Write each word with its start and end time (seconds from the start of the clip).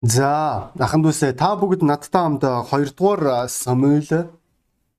За, 0.00 0.72
ахын 0.80 1.02
дүүсээ 1.04 1.36
та 1.36 1.60
бүгд 1.60 1.84
надтай 1.84 2.24
хамт 2.24 2.40
2 2.40 2.96
дугаар 2.96 3.48
Самуэль 3.52 4.32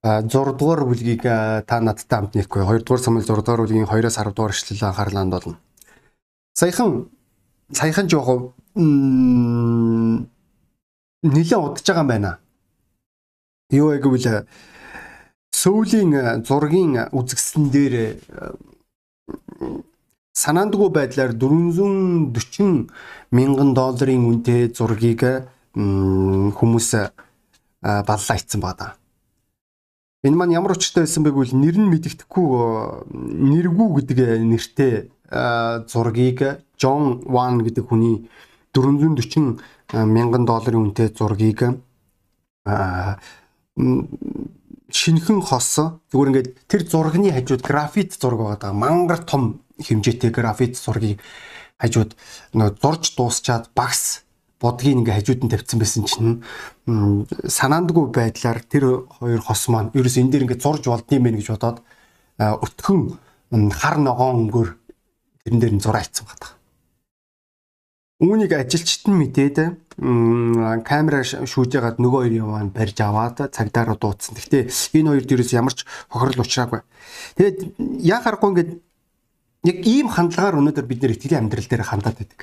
6 0.06 0.30
дугаар 0.30 0.86
бүлгийг 0.86 1.26
та 1.66 1.82
надтай 1.82 2.22
хамт 2.22 2.38
нэхгүй. 2.38 2.62
2 2.62 2.86
дугаар 2.86 3.02
Самуэль 3.02 3.26
6 3.26 3.42
дугаар 3.42 3.66
бүлгийн 3.66 3.90
2-оос 3.90 4.22
10 4.22 4.38
дугаар 4.38 4.54
эшлэлээ 4.54 4.94
анхаарлаа 4.94 5.26
хандуулна. 5.26 5.58
Саяхан 6.54 7.10
саяхан 7.74 8.06
жоох 8.14 8.54
нэлээд 11.26 11.58
удаж 11.58 11.82
байгаа 11.82 12.06
юм 12.06 12.08
байна. 12.08 12.38
Юу 13.74 13.98
яг 13.98 14.06
гэвэл 14.06 14.46
сөүлийн 15.50 16.46
зургийн 16.46 17.10
үзэгсэн 17.10 17.74
дээр 17.74 18.22
санаандгүй 20.34 20.90
байдлаар 20.96 21.34
440 21.36 22.88
мянган 23.32 23.74
долларын 23.76 24.28
үнэтэй 24.30 24.72
зургийг 24.72 25.24
хүмүүс 25.76 26.90
баллаа 27.82 28.38
ицсэн 28.40 28.62
байна. 28.64 28.96
Энэ 30.24 30.38
маань 30.38 30.56
ямар 30.56 30.78
учиртай 30.78 31.04
байсан 31.04 31.24
бэ 31.26 31.32
гэвэл 31.36 31.58
нэр 31.58 31.76
нь 31.82 31.92
мэдэгдэхгүй 31.92 32.50
нэргүү 33.12 33.90
гэдэг 34.00 34.20
нэртэй 34.48 34.94
зургийг 35.92 36.64
Джон 36.80 37.26
Ван 37.26 37.60
гэдэг 37.66 37.90
хүний 37.90 38.30
440 38.72 39.60
мянган 39.92 40.46
долларын 40.46 40.94
үнэтэй 40.94 41.12
зургийг 41.12 41.76
шинхэн 44.92 45.40
хос 45.42 45.80
зүгээр 46.12 46.30
ингээд 46.30 46.50
тэр 46.68 46.82
зургийн 46.86 47.34
хажууд 47.34 47.64
графит 47.64 48.14
зураг 48.14 48.62
байгаа. 48.62 48.72
Мангар 48.76 49.24
том 49.24 49.64
хэмжээтэй 49.82 50.32
графит 50.32 50.78
зургийг 50.78 51.20
хажууд 51.82 52.14
нөө 52.54 52.70
зурж 52.82 53.18
дуусчаад 53.18 53.74
багс 53.76 54.24
бодгийг 54.62 55.02
ингээ 55.02 55.18
хажууд 55.18 55.42
нь 55.46 55.52
тавьсан 55.52 55.80
байсан 55.82 56.04
чинь 56.06 56.34
санаандгүй 57.50 58.14
байдлаар 58.14 58.62
тэр 58.62 59.10
хоёр 59.10 59.42
хос 59.42 59.66
маань 59.74 59.90
ерөөс 59.98 60.22
энэ 60.22 60.32
дээр 60.32 60.46
ингээ 60.46 60.62
зурж 60.62 60.86
болдсон 60.86 61.18
юм 61.18 61.34
гэж 61.34 61.50
бодоод 61.50 61.82
өтгөн 62.38 63.02
хар 63.74 63.98
ногоон 63.98 64.46
өнгөөр 64.46 64.70
тэрэн 65.44 65.60
дээр 65.60 65.74
нь 65.76 65.84
зураа 65.84 66.06
хийцэн 66.06 66.26
байна. 66.30 66.48
Үүнийг 68.22 68.54
ажилчид 68.54 69.10
нь 69.10 69.18
мэдээд 69.18 69.58
камера 70.86 71.26
шүүж 71.26 71.74
ягаад 71.74 71.98
нөгөө 71.98 72.22
хоёрын 72.22 72.46
маань 72.46 72.70
барьж 72.70 73.02
аваад 73.02 73.50
цагдаа 73.50 73.90
руу 73.90 73.98
дуудсан. 73.98 74.38
Гэхдээ 74.38 74.70
энэ 74.70 75.10
хоёрд 75.10 75.34
ерөөс 75.34 75.52
ямар 75.58 75.74
ч 75.74 75.90
хохирол 76.14 76.46
учраагүй. 76.46 76.82
Тэгээд 77.42 77.58
яа 78.06 78.22
харахгүй 78.22 78.50
ингээд 78.54 78.72
яг 79.64 79.78
ийм 79.86 80.10
хандлагаар 80.10 80.58
өнөөдөр 80.58 80.86
бид 80.90 81.02
нэр 81.06 81.14
итгэлийн 81.14 81.46
амьдрал 81.46 81.68
дээр 81.70 81.84
хандаад 81.86 82.18
байдаг. 82.18 82.42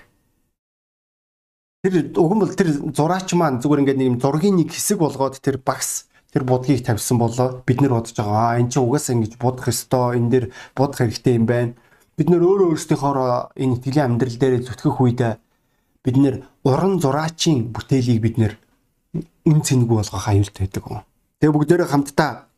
Тэр 1.83 1.95
уг 2.15 2.33
нь 2.35 2.43
бол 2.43 2.55
тэр 2.55 2.71
зураач 2.95 3.35
маань 3.35 3.59
зүгээр 3.63 3.83
ингээд 3.83 3.99
нэг 3.99 4.09
юм 4.11 4.19
зургийн 4.23 4.57
нэг 4.59 4.71
хэсэг 4.71 4.99
болгоод 5.03 5.39
тэр 5.43 5.59
багс 5.59 6.07
тэр 6.31 6.47
будгийг 6.47 6.87
тавьсан 6.87 7.19
болоо 7.19 7.63
бид 7.67 7.83
нар 7.83 7.99
бодож 7.99 8.15
байгаа. 8.15 8.55
Аа 8.55 8.59
эн 8.63 8.71
чинь 8.71 8.83
угаасаа 8.83 9.15
ингэж 9.19 9.35
будах 9.39 9.71
ёстой. 9.71 10.19
Энэ 10.19 10.31
дээр 10.31 10.47
будах 10.75 10.99
хэрэгтэй 11.03 11.35
юм 11.39 11.47
байна. 11.47 11.75
Бид 12.19 12.29
нөр 12.31 12.43
өөрөө 12.43 12.69
өөрсдийнхөө 12.75 13.55
энэ 13.63 13.75
итгэлийн 13.79 14.07
амьдрал 14.11 14.39
дээр 14.39 14.55
зүтгэх 14.63 14.99
үед 15.03 15.21
бид 16.03 16.17
нэр 16.19 16.35
уран 16.67 16.99
зураачийн 17.03 17.71
бүтээлийг 17.75 18.21
бид 18.23 18.37
нэр 18.39 18.53
үн 19.47 19.59
цэнэгүй 19.63 19.97
болгох 20.03 20.27
аюултай 20.29 20.67
байдаг. 20.67 21.07
Тэгээ 21.39 21.55
бүгдээрээ 21.55 21.89
хамтдаа 21.89 22.51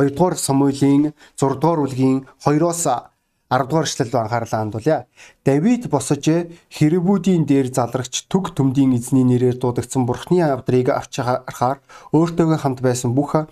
2 0.00 0.16
дугаар 0.16 0.36
Самуилийн 0.36 1.12
6 1.36 1.60
дугаар 1.60 1.80
бүлгийн 1.84 2.26
2-оос 2.42 3.13
10 3.54 3.70
дугаар 3.70 3.86
эшлэл 3.86 4.10
рүү 4.10 4.20
анхаарлаа 4.26 4.60
хандуулъя. 4.60 5.06
Давид 5.46 5.86
босож 5.86 6.26
хэрвүүдийн 6.74 7.46
дээр 7.46 7.70
залрагч 7.70 8.26
төг 8.26 8.50
төмдийн 8.58 8.98
эзний 8.98 9.22
нэрээр 9.22 9.62
дуудагдсан 9.62 10.06
бурхны 10.06 10.42
авдрыг 10.42 10.90
авч 10.90 11.22
харахаар 11.22 11.78
өөртөөгөө 12.10 12.58
хамт 12.58 12.80
байсан 12.82 13.14
бүх 13.14 13.46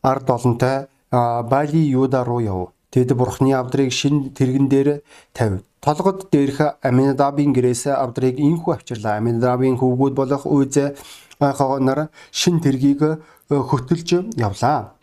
ард 0.00 0.26
олонтой 0.30 0.88
Бали 1.12 1.82
Юда 1.84 2.24
руу 2.24 2.40
яв. 2.40 2.72
Тэд 2.90 3.12
бурхны 3.12 3.52
авдрыг 3.52 3.92
шин 3.92 4.32
тэрэгэн 4.32 4.68
дээр 4.72 4.88
тавь. 5.36 5.60
Толгод 5.84 6.32
дээрх 6.32 6.80
Аминадабын 6.82 7.52
гэрээс 7.52 7.92
авдрыг 7.92 8.40
инхүү 8.40 8.72
авчирлаа. 8.74 9.20
Аминадабын 9.20 9.76
хөвгүүд 9.76 10.14
болох 10.16 10.46
Үйзэ 10.48 10.96
хогоноор 11.38 12.08
шин 12.32 12.60
тэргийг 12.64 13.20
хөтөлж 13.50 14.32
явлаа. 14.34 14.95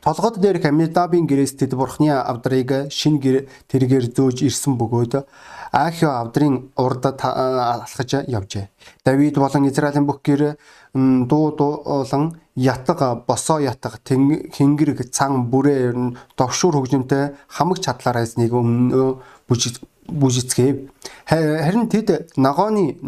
Толгод 0.00 0.40
дээр 0.40 0.62
Камедабын 0.62 1.26
гэрээс 1.28 1.60
тэд 1.60 1.76
бурхны 1.76 2.08
авдрыг 2.08 2.88
шин 2.88 3.20
тэргээр 3.20 4.14
зөөж 4.16 4.48
ирсэн 4.48 4.80
бөгөөд 4.80 5.26
Ахио 5.72 6.10
авдрын 6.20 6.72
урд 6.76 7.04
алхаж 7.04 8.24
явжээ. 8.28 8.68
Давид 9.04 9.36
болон 9.36 9.68
Израилийн 9.68 10.06
бүх 10.06 10.20
гэр 10.24 10.56
дуу 10.94 11.52
дуулан 11.56 12.40
ятга 12.56 13.24
босоо 13.26 13.60
ятга 13.60 13.96
хингэр 14.06 15.08
цан 15.10 15.48
бүрээ 15.48 15.92
довшуур 16.36 16.76
хөгжимтэй 16.76 17.32
хамаг 17.48 17.80
чадлаараа 17.80 18.24
эснийг 18.24 18.52
өмнө 18.52 19.20
бүжицгээв. 19.48 20.90
Харин 21.26 21.88
тэд 21.88 22.34
нагооны 22.36 22.98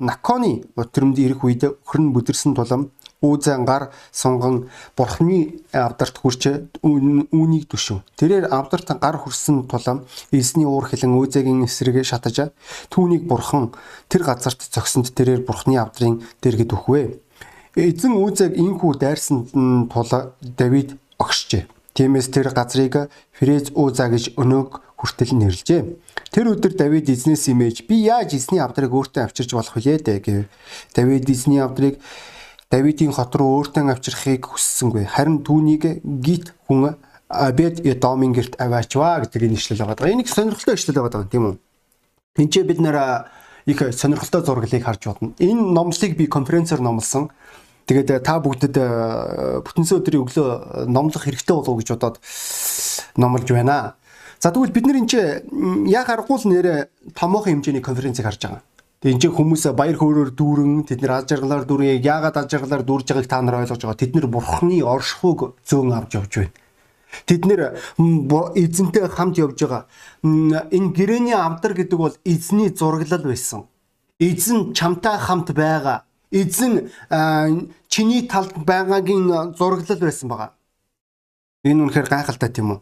наконы 0.00 0.64
өтрөмд 0.74 1.18
ирэх 1.20 1.44
үед 1.44 1.62
өхрөн 1.68 2.10
бүдэрсэн 2.10 2.56
тулам 2.56 2.90
үүзэн 3.24 3.64
гар 3.64 3.88
сунган 4.12 4.68
бурхны 4.92 5.64
авдарт 5.72 6.20
хүрч 6.20 6.68
үүнийг 6.84 7.64
төшөв. 7.72 8.04
Тэрээр 8.20 8.52
авдарт 8.52 8.92
гар 9.00 9.16
хүрсэн 9.16 9.64
тулам 9.64 10.04
эсний 10.28 10.68
уур 10.68 10.84
хилэн 10.84 11.16
үүзэгийн 11.16 11.64
эсрэгээ 11.64 12.04
шатаж 12.04 12.52
түүнийг 12.92 13.24
бурхан 13.24 13.72
тэр 14.12 14.28
газарт 14.28 14.60
зогсонд 14.60 15.16
тэрээр 15.16 15.48
бурхны 15.48 15.80
авдрын 15.80 16.20
дэргэд 16.44 16.76
өгвэ. 16.76 17.24
Эзэн 17.74 18.14
үүзэг 18.20 18.54
инхүү 18.54 18.92
дайрсан 19.00 19.88
тул 19.88 20.12
Давид 20.44 21.00
огшжээ. 21.18 21.66
Тиймээс 21.94 22.28
тэр 22.30 22.50
газрыг 22.50 23.10
Фрез 23.38 23.70
Уза 23.74 24.10
гэж 24.10 24.34
өнөөг 24.34 24.82
хүртэл 24.98 25.34
нэрлжээ. 25.38 25.82
Тэр 26.34 26.54
өдөр 26.54 26.74
Давид 26.74 27.06
эзнээс 27.06 27.46
имэж 27.54 27.86
би 27.86 28.10
яаж 28.10 28.34
эзний 28.34 28.58
авдрыг 28.58 28.90
өөртөө 28.90 29.30
авчирч 29.30 29.54
болох 29.54 29.78
вүлээ 29.78 30.02
дээ 30.02 30.18
гэв. 30.18 30.50
Давид 30.90 31.30
эзний 31.30 31.62
авдрыг 31.62 32.02
Давидын 32.74 33.14
хот 33.14 33.36
руу 33.38 33.62
өөртөө 33.62 33.86
авчрахыг 33.94 34.50
хүссэнгүй. 34.50 35.06
Харин 35.06 35.46
түүнийг 35.46 36.02
гит 36.02 36.50
хүн 36.66 36.96
Абед 37.30 37.78
Эдомын 37.86 38.34
герт 38.34 38.58
аваачваа 38.58 39.22
гэдэг 39.22 39.46
энэ 39.46 39.54
ишлэл 39.54 39.86
байгаа. 39.86 40.10
Их 40.10 40.26
сонирхолтой 40.26 40.74
ишлэл 40.74 40.98
байгаа 40.98 41.22
тийм 41.30 41.54
үү? 41.54 41.58
Тинчээ 42.34 42.66
бид 42.66 42.82
нэр 42.82 43.30
их 43.70 43.78
сонирхолтой 43.78 44.42
зураглыг 44.42 44.82
харж 44.82 45.06
бодно. 45.06 45.38
Энэ 45.38 45.70
номлыг 45.70 46.18
би 46.18 46.26
конференцээр 46.26 46.82
номлосон. 46.82 47.30
Тэгээд 47.86 48.26
та 48.26 48.42
бүгдэд 48.42 48.74
бүтэнсэ 49.62 49.94
өдрийн 49.94 50.26
өглөө 50.26 50.90
номлох 50.90 51.30
хэрэгтэй 51.30 51.54
болов 51.54 51.70
уу 51.70 51.78
гэж 51.78 51.94
бодоод 51.94 52.18
номлож 53.14 53.46
байна. 53.54 53.94
За 54.42 54.50
тэгвэл 54.50 54.74
бид 54.74 54.90
нар 54.90 54.98
энэ 54.98 55.46
яг 55.94 56.10
аргагүй 56.10 56.42
л 56.42 56.50
нэрэ 56.50 56.90
томоохон 57.14 57.62
хэмжээний 57.62 57.86
конференцийг 57.86 58.26
харж 58.26 58.42
байгаа. 58.42 58.62
Тэгээ 59.04 59.20
энэ 59.20 59.36
хүмүүс 59.36 59.68
баяр 59.76 60.00
хөөрөөр 60.00 60.32
дүүрэн 60.32 60.88
тэд 60.88 61.04
нар 61.04 61.20
аз 61.20 61.28
жаргалаар 61.28 61.68
дүүрэн 61.68 62.00
яагаад 62.00 62.40
аз 62.40 62.48
жаргалаар 62.48 62.88
дүүрж 62.88 63.12
байгааг 63.12 63.28
та 63.28 63.44
нар 63.44 63.60
ойлгож 63.60 63.84
байгаа. 63.84 64.00
Тэд 64.00 64.16
нар 64.16 64.26
бурхны 64.32 64.80
оршихуйг 64.80 65.60
зөөн 65.60 65.92
авч 65.92 66.16
явж 66.16 66.32
байна. 66.40 66.56
Тэд 67.28 67.44
нэр 67.44 67.60
эзэнтэй 68.56 69.04
хамт 69.12 69.36
явж 69.36 69.60
байгаа. 69.60 69.84
Энэ 70.24 70.96
гэрээний 70.96 71.36
авдар 71.36 71.76
гэдэг 71.76 71.98
бол 72.00 72.16
эзний 72.24 72.72
зураглал 72.72 73.28
байсан. 73.28 73.68
Эзэн 74.16 74.72
чамтай 74.72 75.20
хамт 75.20 75.52
байгаа. 75.52 76.08
Эзэн 76.32 76.88
чиний 77.92 78.24
талд 78.24 78.56
байгаагийн 78.56 79.52
зураглал 79.52 80.00
байсан 80.00 80.32
байгаа. 80.32 80.56
Энэ 81.60 81.92
үнэхээр 81.92 82.08
гайхалтай 82.08 82.48
тийм 82.48 82.72
үү? 82.72 82.80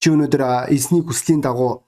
Чи 0.00 0.08
өнөөдөр 0.08 0.72
эзний 0.72 1.04
хүслийн 1.04 1.44
дагуу 1.44 1.84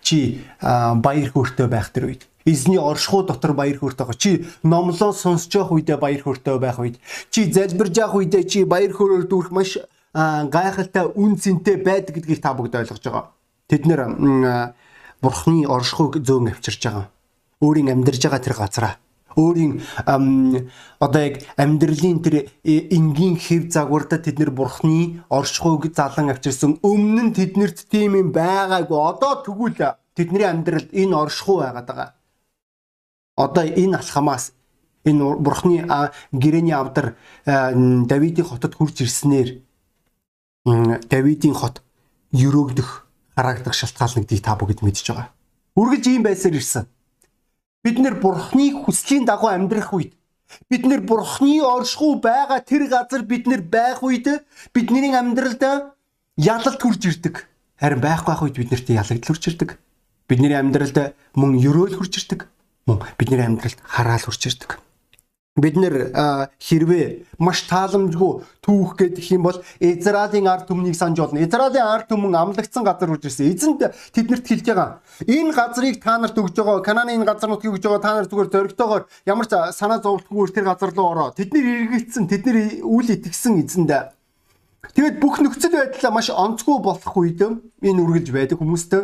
чи 0.00 0.40
баяр 0.64 1.28
хөөртэй 1.28 1.68
байх 1.68 1.92
тэр 1.92 2.08
үед 2.08 2.24
эзний 2.44 2.78
оршихуй 2.78 3.26
дотор 3.26 3.52
баяр 3.52 3.78
хөөртэй 3.78 4.04
байгаа. 4.06 4.20
Чи 4.20 4.46
номлоо 4.62 5.12
сонсож 5.12 5.54
явах 5.54 5.72
үедээ 5.72 5.96
баяр 5.96 6.22
хөөртэй 6.22 6.58
байх 6.58 6.78
үед, 6.78 7.00
чи 7.30 7.50
залбирж 7.52 7.96
явах 7.96 8.20
үедээ 8.20 8.44
чи 8.44 8.64
баяр 8.64 8.92
хөөрөөр 8.92 9.24
дүүрэх 9.28 9.50
маш 9.50 9.78
гайхалтай 10.14 11.08
үн 11.16 11.36
цэнтэй 11.40 11.76
байдаг 11.80 12.14
гэдгийг 12.20 12.40
та 12.44 12.54
бүгд 12.54 12.76
ойлгож 12.76 13.02
байгаа. 13.02 13.32
Тэд 13.68 13.88
нэр 13.88 14.00
бурхны 15.24 15.64
оршихуйг 15.66 16.20
зөөн 16.20 16.52
авчирч 16.52 16.84
байгаа. 16.84 17.08
Өөрийн 17.64 17.90
амьдарж 17.96 18.22
байгаа 18.22 18.44
тэр 18.44 18.56
газараа 18.60 18.94
өөрийн 19.34 19.82
одоо 21.02 21.20
яг 21.20 21.42
амьдралын 21.58 22.22
тэр 22.22 22.34
э, 22.62 22.86
энгийн 22.94 23.34
хэв 23.34 23.66
загварда 23.72 24.22
тэд 24.22 24.38
нэр 24.38 24.54
бурхны 24.54 25.26
оршихуйг 25.26 25.90
залан 25.90 26.30
авчирсан 26.30 26.78
өмнө 26.82 27.22
нь 27.30 27.34
тэднэрт 27.34 27.90
тийм 27.90 28.14
юм 28.14 28.30
байгаагүй 28.30 28.94
одоо 28.94 29.42
тэгвэл 29.42 29.98
тэдний 30.14 30.46
амьдралд 30.46 30.94
энэ 30.94 31.18
оршихуй 31.18 31.66
байгаад 31.66 31.86
байгаа 31.90 32.10
одоо 33.36 33.64
энэ 33.64 33.98
алхамаас 33.98 34.52
энэ 35.04 35.36
бурхны 35.38 35.86
гэрээний 36.32 36.74
авдар 36.74 37.16
Давидын 37.44 38.44
хотод 38.44 38.74
хурж 38.74 39.02
ирснээр 39.02 39.60
Давидын 40.64 41.54
хот 41.54 41.82
өрөөгдөх 42.32 43.06
харагдах 43.36 43.74
шалтгаалнагдгийг 43.74 44.42
та 44.42 44.56
бүгд 44.56 44.82
мэдж 44.82 45.06
байгаа. 45.10 45.28
Үргэлж 45.76 46.06
ийм 46.06 46.22
байсаар 46.22 46.54
ирсэн. 46.54 46.86
Бид 47.82 47.98
нэр 47.98 48.16
бурхны 48.22 48.72
хүслийн 48.72 49.26
дагуу 49.26 49.50
амьдрах 49.50 49.92
үед 49.92 50.14
бид 50.70 50.86
нэр 50.86 51.02
бурхны 51.02 51.60
оршихуй 51.62 52.22
байгаа 52.22 52.62
тэр 52.62 52.86
газар 52.88 53.22
бид 53.26 53.46
нэр 53.50 53.62
байх 53.62 54.02
үед 54.02 54.46
бидний 54.72 55.10
амьдралд 55.12 55.92
ялалт 56.36 56.80
хүрж 56.80 57.02
ирдэг. 57.10 57.46
Харин 57.78 58.00
байхгүй 58.00 58.30
байх 58.30 58.42
үед 58.42 58.56
биднэрт 58.56 58.88
ялагдл 58.88 59.28
хүрч 59.28 59.44
ирдэг. 59.50 59.70
Бидний 60.28 60.54
амьдралд 60.54 61.14
мөн 61.34 61.58
өрөөл 61.58 61.98
хүрч 61.98 62.14
ирдэг. 62.22 62.48
Мөн 62.86 63.00
бидний 63.18 63.40
амьдралд 63.40 63.80
хараал 63.84 64.24
хүрч 64.24 64.46
ирдэг 64.48 64.84
бид 65.54 65.76
нэр 65.78 66.10
хэрвээ 66.58 67.38
маш 67.38 67.62
тааламжгүй 67.70 68.42
түүх 68.58 68.98
гэдэг 68.98 69.38
юм 69.38 69.46
бол 69.46 69.62
Израилийн 69.78 70.50
ард 70.50 70.66
түмнийг 70.66 70.98
санаж 70.98 71.22
болно. 71.22 71.38
Израилийн 71.38 71.86
ард 71.86 72.10
түмэн 72.10 72.34
амлагдсан 72.34 72.82
газар 72.82 73.14
үрж 73.14 73.30
ирсэн. 73.30 73.54
Эзэнд 73.54 73.86
тэднэрт 74.10 74.50
хэлж 74.50 74.66
байгаа. 74.66 74.98
Энэ 75.22 75.54
газрыг 75.54 76.02
та 76.02 76.18
нарт 76.18 76.34
өгж 76.34 76.58
байгаа. 76.58 76.82
Кананы 76.82 77.14
энэ 77.14 77.22
газар 77.22 77.54
нутгийг 77.54 77.78
өгж 77.78 77.86
байгаа. 77.86 78.02
Та 78.02 78.14
нар 78.18 78.26
зүгээр 78.26 78.50
зоригтойгоор 78.50 79.06
ямар 79.30 79.46
ч 79.46 79.54
санаа 79.78 80.02
зовлтгүйгээр 80.02 80.54
тэр 80.58 80.66
газар 80.66 80.90
руу 80.90 81.06
ороо. 81.06 81.30
Тэдний 81.30 81.86
эргэцсэн, 81.86 82.26
тэдний 82.26 82.82
үйл 82.82 83.14
итгэсэн 83.14 83.62
эзэнд 83.62 84.10
Тэгэд 84.90 85.22
бүх 85.22 85.38
нөхцөл 85.38 85.70
байдал 85.70 86.12
маш 86.12 86.28
онцгүй 86.34 86.82
болох 86.82 87.14
үед 87.16 87.40
энэ 87.40 88.02
үргэлж 88.04 88.28
байдаг 88.34 88.58
хүмүүстээ 88.58 89.02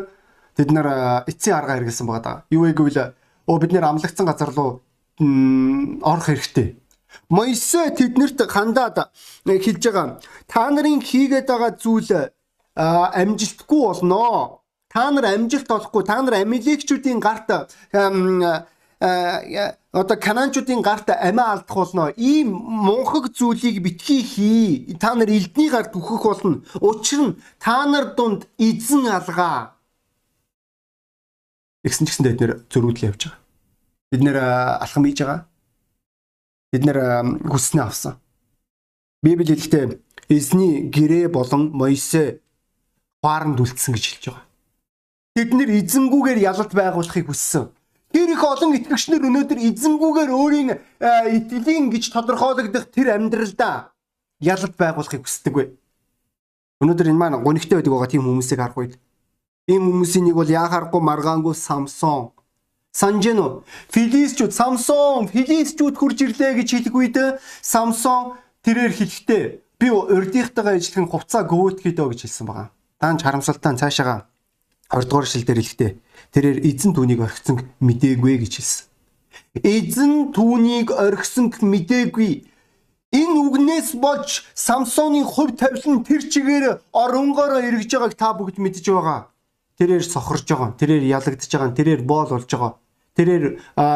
тэд 0.58 0.68
нар 0.76 1.24
эцсийн 1.24 1.56
арга 1.56 1.78
хэрэгэлсэн 1.78 2.06
байгаа. 2.10 2.44
Юу 2.52 2.68
вэ 2.68 2.76
гэвэл 2.76 3.16
оо 3.50 3.58
бид 3.58 3.72
нэр 3.74 3.90
амлагдсан 3.90 4.26
газар 4.30 4.54
руу 4.54 4.80
орох 5.18 6.26
хэрэгтэй. 6.30 6.78
Моисе 7.28 7.90
тэднэрт 7.98 8.46
хандаад 8.46 9.10
хэлж 9.44 9.82
байгаа. 9.82 10.22
Та 10.46 10.70
нарын 10.70 11.02
хийгээд 11.02 11.46
байгаа 11.50 11.74
зүйл 11.74 12.30
амжилтгүй 12.74 13.82
болно. 13.86 14.60
Та 14.88 15.10
нар 15.10 15.26
амжилт 15.34 15.70
олохгүй. 15.70 16.02
Та 16.06 16.22
нар 16.22 16.34
амилекчүүдийн 16.42 17.20
гарт 17.20 17.48
одоо 19.00 20.16
кананчуудын 20.26 20.82
гарт 20.82 21.10
амиа 21.10 21.52
алдах 21.52 21.76
болно. 21.76 22.12
Ийм 22.16 22.54
мунхаг 22.54 23.34
зүйлийг 23.34 23.82
битгий 23.82 24.22
хий. 24.22 24.96
Та 25.00 25.14
нар 25.14 25.28
элдний 25.28 25.70
гарт 25.70 25.94
үхэх 25.94 26.22
болно. 26.22 26.62
Учир 26.80 27.20
нь 27.20 27.36
та 27.58 27.86
нар 27.86 28.14
дунд 28.14 28.46
эзэн 28.58 29.06
алгаа. 29.10 29.74
Тэгсэн 31.82 32.06
ч 32.06 32.08
гэсэн 32.10 32.24
тэд 32.26 32.40
нэр 32.40 32.52
зөрүүдлээ 32.70 33.10
явж 33.10 33.22
байгаа. 33.24 33.39
Бид 34.10 34.22
нэр 34.26 34.36
алхам 34.42 35.06
хийж 35.06 35.22
байгаа. 35.22 35.46
Бид 36.74 36.82
нэр 36.84 36.98
хүснээ 37.46 37.84
авсан. 37.86 38.18
Библи 39.22 39.46
хэлэхдээ 39.46 40.00
эзний 40.28 40.90
гэрээ 40.90 41.28
болон 41.30 41.70
Моисе 41.70 42.42
хооронд 43.22 43.62
үлдсэн 43.62 43.94
гэж 43.94 44.04
хэлж 44.06 44.24
байгаа. 44.34 44.46
Бид 45.36 45.50
нэр 45.54 45.70
эзэнгүүгээр 45.78 46.40
ялалт 46.42 46.72
байгуулахыг 46.74 47.30
хүссэн. 47.30 47.70
Тэр 48.10 48.34
их 48.34 48.42
олон 48.42 48.74
итгэгчнэр 48.74 49.22
өнөөдөр 49.22 49.58
эзэнгүүгээр 49.70 50.30
өөрийн 50.34 50.70
итгэлийн 50.98 51.94
гэж 51.94 52.10
тодорхойлогдох 52.10 52.90
тэр 52.90 53.14
амьдралдаа 53.14 53.94
ялалт 54.42 54.74
байгуулахыг 54.74 55.22
хүсдэг 55.22 55.54
вэ. 55.54 55.64
Өнөөдөр 56.82 57.14
энэ 57.14 57.20
маань 57.20 57.38
гонигтой 57.46 57.78
байдаг 57.78 57.94
байгаа 57.94 58.10
тийм 58.10 58.26
хүмүүсийг 58.26 58.58
харах 58.58 58.78
үед 58.82 58.94
ийм 59.70 59.86
хүмүүсийн 59.86 60.26
нэг 60.26 60.34
бол 60.34 60.50
яхаарахгүй 60.50 60.98
маргаангүй 60.98 61.54
Самсон 61.54 62.34
Санжино 62.92 63.62
Филистчүүд 63.94 64.52
Самсон 64.52 65.30
Филистчүүд 65.30 65.94
хурж 65.94 66.18
ирлээ 66.26 66.58
гэж 66.58 66.68
хэлэх 66.74 66.94
үед 66.94 67.16
Самсон 67.62 68.34
тэрээр 68.66 68.92
хэлэхдээ 68.92 69.42
би 69.78 69.88
урдийнхтайгаа 69.88 70.76
ижилхэн 70.76 71.06
хувцаа 71.06 71.46
гөвөөтгий 71.46 71.94
дөө 71.94 72.12
гэж 72.12 72.20
хэлсэн 72.26 72.46
байгаа. 72.50 72.68
Даанч 73.00 73.22
харамсалтай 73.22 73.78
цаашаага 73.78 74.26
20 74.90 75.06
дугаар 75.06 75.26
шилдэр 75.30 75.58
хэлэхдээ 75.62 75.90
тэрээр 76.34 76.58
эзэн 76.66 76.92
түүнийг 76.98 77.22
орхисон 77.22 77.56
мдээгүй 77.78 78.42
гэж 78.42 78.52
хэлсэн. 78.58 78.84
Эзэн 79.62 80.34
түүнийг 80.34 80.90
орхисон 80.90 81.54
мдээгүй 81.54 82.50
Энэ 83.10 83.38
үгнээс 83.42 83.98
болж 83.98 84.46
Самсоны 84.54 85.26
хувь 85.26 85.58
тавилан 85.58 86.06
тэр 86.06 86.22
чигээр 86.30 86.78
оронгороо 86.94 87.58
эргэж 87.58 87.90
байгааг 87.90 88.14
та 88.14 88.30
бүгд 88.38 88.62
мэдж 88.62 88.86
байгаа. 88.86 89.29
Тэрээр 89.80 90.04
сохорж 90.04 90.44
байгаа. 90.44 90.76
Тэрээр 90.76 91.04
ялагдж 91.08 91.48
байгаа. 91.48 91.72
Тэрээр 91.72 92.02
боол 92.04 92.28
болж 92.36 92.44
байгаа. 92.52 92.76
Тэрээр 93.16 93.44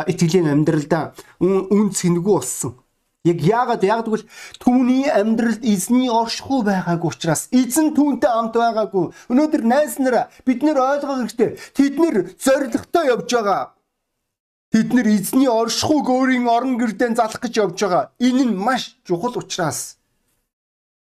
итгэлийн 0.08 0.48
амьдралдаа 0.48 1.12
үн 1.44 1.92
цэнгүй 1.92 2.25
болсон. 2.25 2.81
Яг 3.28 3.40
яагаад 3.44 3.84
яг 3.84 4.04
тэгвэл 4.08 4.25
түүний 4.64 5.12
амьдралд 5.12 5.60
эзний 5.60 6.08
оршихуй 6.08 6.64
байгаагүй 6.64 7.08
учраас 7.08 7.52
эзэн 7.52 7.92
түүнтэй 7.96 8.32
амт 8.32 8.56
байгаагүй. 8.56 9.12
Өнөөдөр 9.28 9.62
найз 9.64 10.00
нараа 10.00 10.32
бид 10.48 10.64
нэр 10.64 10.81
ойлгох 10.81 11.20
хэрэгтэй. 11.20 11.56
Тэд 11.76 11.94
нэр 12.00 12.16
зоригтой 12.37 13.04
явж 13.12 13.28
байгаа. 13.28 13.76
Тэд 14.72 14.88
нэр 14.92 15.08
эзний 15.08 15.48
оршихуйг 15.48 16.08
өөрийн 16.08 16.48
орон 16.48 16.76
гэрдээ 16.80 17.16
залах 17.16 17.40
гэж 17.44 17.54
явж 17.64 17.76
байгаа. 17.80 18.12
Энэ 18.20 18.44
нь 18.44 18.56
маш 18.56 18.96
чухал 19.04 19.37
учраас 19.40 19.96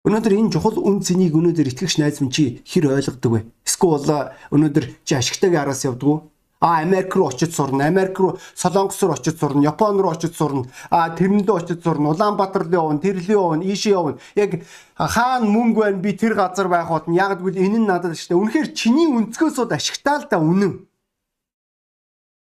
Өнөөдөр 0.00 0.32
энэ 0.32 0.52
чухал 0.56 0.81
үн 0.81 1.05
цэнийг 1.05 1.37
өнөөдөр 1.37 1.76
итгэгч 1.76 2.00
найз 2.00 2.25
минь 2.25 2.32
чи 2.32 2.64
хэр 2.64 2.88
ойлгодог 2.88 3.32
вэ? 3.37 3.40
Эсвэл 3.81 4.37
өнөөдөр 4.53 4.85
чи 5.05 5.15
ашигтайгийн 5.17 5.65
араас 5.65 5.85
явдаг 5.85 6.09
уу? 6.09 6.31
А 6.61 6.82
Америк 6.82 7.17
руу 7.17 7.29
очиж 7.29 7.56
сурна, 7.56 7.87
Америк 7.88 8.19
руу 8.21 8.38
Солонгос 8.55 9.00
руу 9.03 9.15
очиж 9.17 9.38
сурна, 9.41 9.65
Япон 9.65 9.99
руу 9.99 10.12
очиж 10.12 10.37
сурна, 10.37 10.69
а 10.91 11.09
Тэрэндээ 11.09 11.56
очиж 11.56 11.82
сурна, 11.82 12.11
Улаанбаатар 12.11 12.69
руу 12.69 12.93
явна, 12.93 13.00
Тэрлээ 13.00 13.32
явна, 13.32 13.65
ийшээ 13.65 13.93
явна. 13.97 14.19
Яг 14.37 14.61
хаана 14.99 15.49
мөнгө 15.49 15.81
байна 15.81 16.05
би 16.05 16.12
тэр 16.12 16.37
газар 16.37 16.69
байх 16.69 16.93
болно. 16.93 17.17
Яг 17.17 17.41
гэвэл 17.41 17.56
энэ 17.56 17.79
нь 17.81 17.88
надад 17.88 18.12
дээ. 18.12 18.37
Үнэхээр 18.37 18.77
чиний 18.77 19.09
өнцгөөс 19.09 19.56
од 19.56 19.73
ашигтаа 19.73 20.21
л 20.21 20.29
да 20.29 20.37
үнэн. 20.37 20.85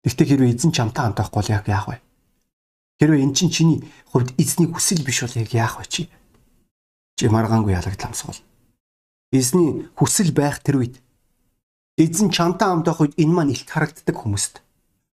Гэхдээ 0.07 0.27
хэрвээ 0.31 0.55
эзэн 0.55 0.71
чамтай 0.71 1.03
хамт 1.03 1.19
байхгүй 1.19 1.43
бол 1.43 1.51
яг 1.51 1.67
яах 1.67 1.91
вэ? 1.91 1.99
Хэрвээ 3.03 3.27
эн 3.27 3.35
чинь 3.35 3.51
чиний 3.51 3.83
хувьд 4.15 4.39
эзний 4.39 4.71
хүсэл 4.71 5.03
биш 5.03 5.27
бол 5.27 5.35
яг 5.35 5.51
яах 5.51 5.83
вэ 5.83 5.91
чи? 5.91 6.07
чи 7.17 7.29
маргаангүй 7.33 7.73
ялагтламсгал. 7.73 8.37
Эзний 9.33 9.89
хүсэл 9.97 10.31
байх 10.37 10.61
тэр 10.61 10.85
үед 10.85 11.01
эзэн 11.97 12.31
чамтай 12.31 12.69
хамт 12.69 12.87
байх 12.87 13.01
үед 13.01 13.15
энэ 13.17 13.33
маань 13.33 13.53
илт 13.53 13.69
харагддаг 13.69 14.17
хүмүүст. 14.17 14.61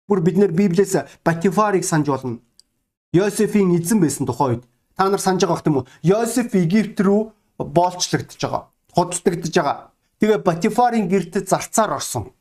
Бүр 0.09 0.21
бид 0.25 0.37
нэр 0.41 0.53
Библиэс 0.53 1.21
Батифарыг 1.25 1.85
санаж 1.85 2.09
болно. 2.09 2.41
Йосефийн 3.13 3.77
эзэн 3.77 4.01
байсан 4.01 4.27
тухай 4.27 4.57
үед 4.57 4.65
та 4.97 5.09
нар 5.09 5.21
санаж 5.21 5.45
байгаа 5.45 5.63
юм 5.69 5.77
уу? 5.85 5.89
Йосеф 6.03 6.55
Египт 6.55 7.01
рүү 7.01 7.33
боолчлогдож 7.59 8.41
байгаа. 8.41 8.63
Худалдагдж 8.97 9.55
байгаа. 9.55 9.93
Тэгээ 10.21 10.39
Батифарын 10.41 11.09
герт 11.09 11.37
зарцаар 11.49 12.01
орсон. 12.01 12.33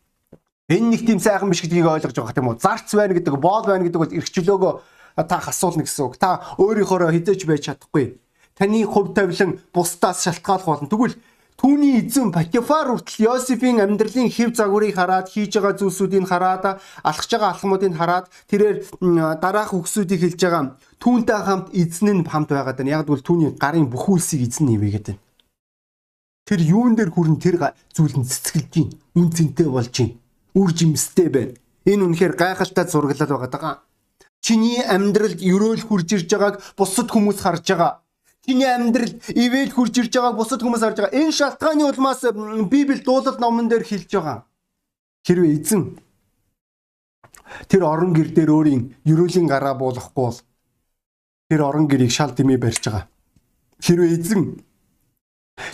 Энэ 0.69 0.95
нэг 0.95 1.01
тийм 1.05 1.19
сайхан 1.19 1.49
биш 1.49 1.61
гэдгийг 1.61 1.85
ойлгож 1.85 2.15
байгаа 2.15 2.39
юм 2.39 2.47
уу? 2.53 2.59
Зарц 2.59 2.95
байна 2.95 3.13
гэдэг, 3.13 3.35
боол 3.37 3.65
байна 3.67 3.83
гэдэг 3.83 4.01
бол 4.01 4.17
эргчлөөгөө 4.17 4.73
та 5.27 5.37
хасуулна 5.39 5.83
гэсэн 5.83 6.05
үг. 6.05 6.15
Та 6.17 6.55
өөрийнхөө 6.57 7.11
хизээч 7.11 7.43
байж 7.43 7.67
чадахгүй 7.67 8.19
таны 8.59 8.83
хувь 8.85 9.15
тавилан 9.15 9.59
бусдаас 9.73 10.23
шалтгаалх 10.23 10.65
болно. 10.65 10.87
Тэгвэл 10.91 11.15
түүний 11.59 11.99
эзэн 11.99 12.31
Патифар 12.31 12.87
хүртэл 12.87 13.27
Йосефийн 13.27 13.83
амьдралын 13.83 14.31
хэв 14.31 14.55
загварыг 14.55 14.95
хараад 14.95 15.27
хийж 15.27 15.59
байгаа 15.59 15.75
зүйлсүүдийг 15.75 16.23
хараад 16.23 16.79
алхаж 17.03 17.29
байгаа 17.35 17.51
алхмуудыг 17.51 17.93
хараад 17.99 18.31
тэрээр 18.47 18.87
дараах 19.43 19.75
үгсүүдийг 19.75 20.23
хэлж 20.23 20.39
байгаа 20.39 20.79
түүнтэй 21.03 21.39
хамт 21.43 21.67
эзэн 21.75 22.23
нь 22.23 22.23
хамт 22.23 22.55
байгаад 22.55 22.79
байна. 22.79 23.03
Яг 23.03 23.11
бол 23.11 23.19
түүний 23.19 23.59
гарын 23.59 23.91
бүх 23.91 24.07
үлсийг 24.07 24.47
эзэн 24.47 24.71
нэвэгээд 24.71 25.05
байна. 25.11 25.23
Тэр 26.47 26.59
юун 26.63 26.95
дээр 26.95 27.11
хүрэн 27.11 27.37
тэр 27.43 27.59
зүйлэн 27.91 28.23
цэцгэлж 28.23 28.67
гин, 28.71 28.89
үн 29.19 29.27
цэнтэй 29.27 29.67
болж 29.67 29.91
гин, 29.91 30.15
үр 30.55 30.71
жимстэй 30.71 31.27
байна. 31.27 31.59
Энэ 31.83 32.07
үнэхээр 32.07 32.39
гайхалтай 32.39 32.87
зураглал 32.87 33.27
байгаа 33.35 33.51
даа. 33.51 33.75
Чиний 34.39 34.79
амьдралд 34.79 35.43
өрөөл 35.43 35.83
хурж 35.83 36.15
ирж 36.15 36.31
байгааг 36.31 36.55
бусад 36.79 37.11
хүмүүс 37.11 37.43
харж 37.43 37.67
байгаа 37.67 37.99
Чиний 38.45 38.65
амьдрал 38.65 39.13
ивэл 39.29 39.71
хурж 39.71 39.93
ирж 39.99 40.13
байгааг 40.15 40.37
бусад 40.39 40.61
хүмүүс 40.63 40.83
харж 40.83 40.97
байгаа. 40.99 41.19
Энэ 41.19 41.35
шалтгааны 41.35 41.83
улмаас 41.85 42.21
Библи 42.71 43.03
дуулал 43.03 43.37
номон 43.39 43.67
дээр 43.67 43.83
хэлж 43.83 44.09
байгаа. 44.15 44.47
Хэрвээ 45.27 45.59
эзэн 45.59 45.99
тэр 47.67 47.83
орон 47.83 48.13
гэр 48.15 48.31
дээр 48.31 48.49
өөрийн 48.55 48.81
ерөөлийн 49.03 49.47
гараа 49.47 49.75
буулгахгүй 49.75 50.23
бол 50.23 50.39
тэр 51.49 51.61
орон 51.67 51.87
гэрийг 51.91 52.11
шал 52.11 52.31
дэмий 52.31 52.57
барьж 52.57 52.83
байгаа. 52.87 53.05
Хэрвээ 53.83 54.15
эзэн 54.15 54.63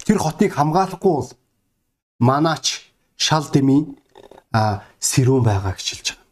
тэр 0.06 0.18
хотыг 0.18 0.58
хамгаалахгүй 0.58 1.14
бол 1.14 1.30
манаач 2.20 2.90
шал 3.16 3.46
дэмий 3.54 3.94
а 4.52 4.82
сэрүүн 5.00 5.44
байгаа 5.46 5.78
гэж 5.78 5.88
хэлж 5.94 6.08
байгаа. 6.18 6.26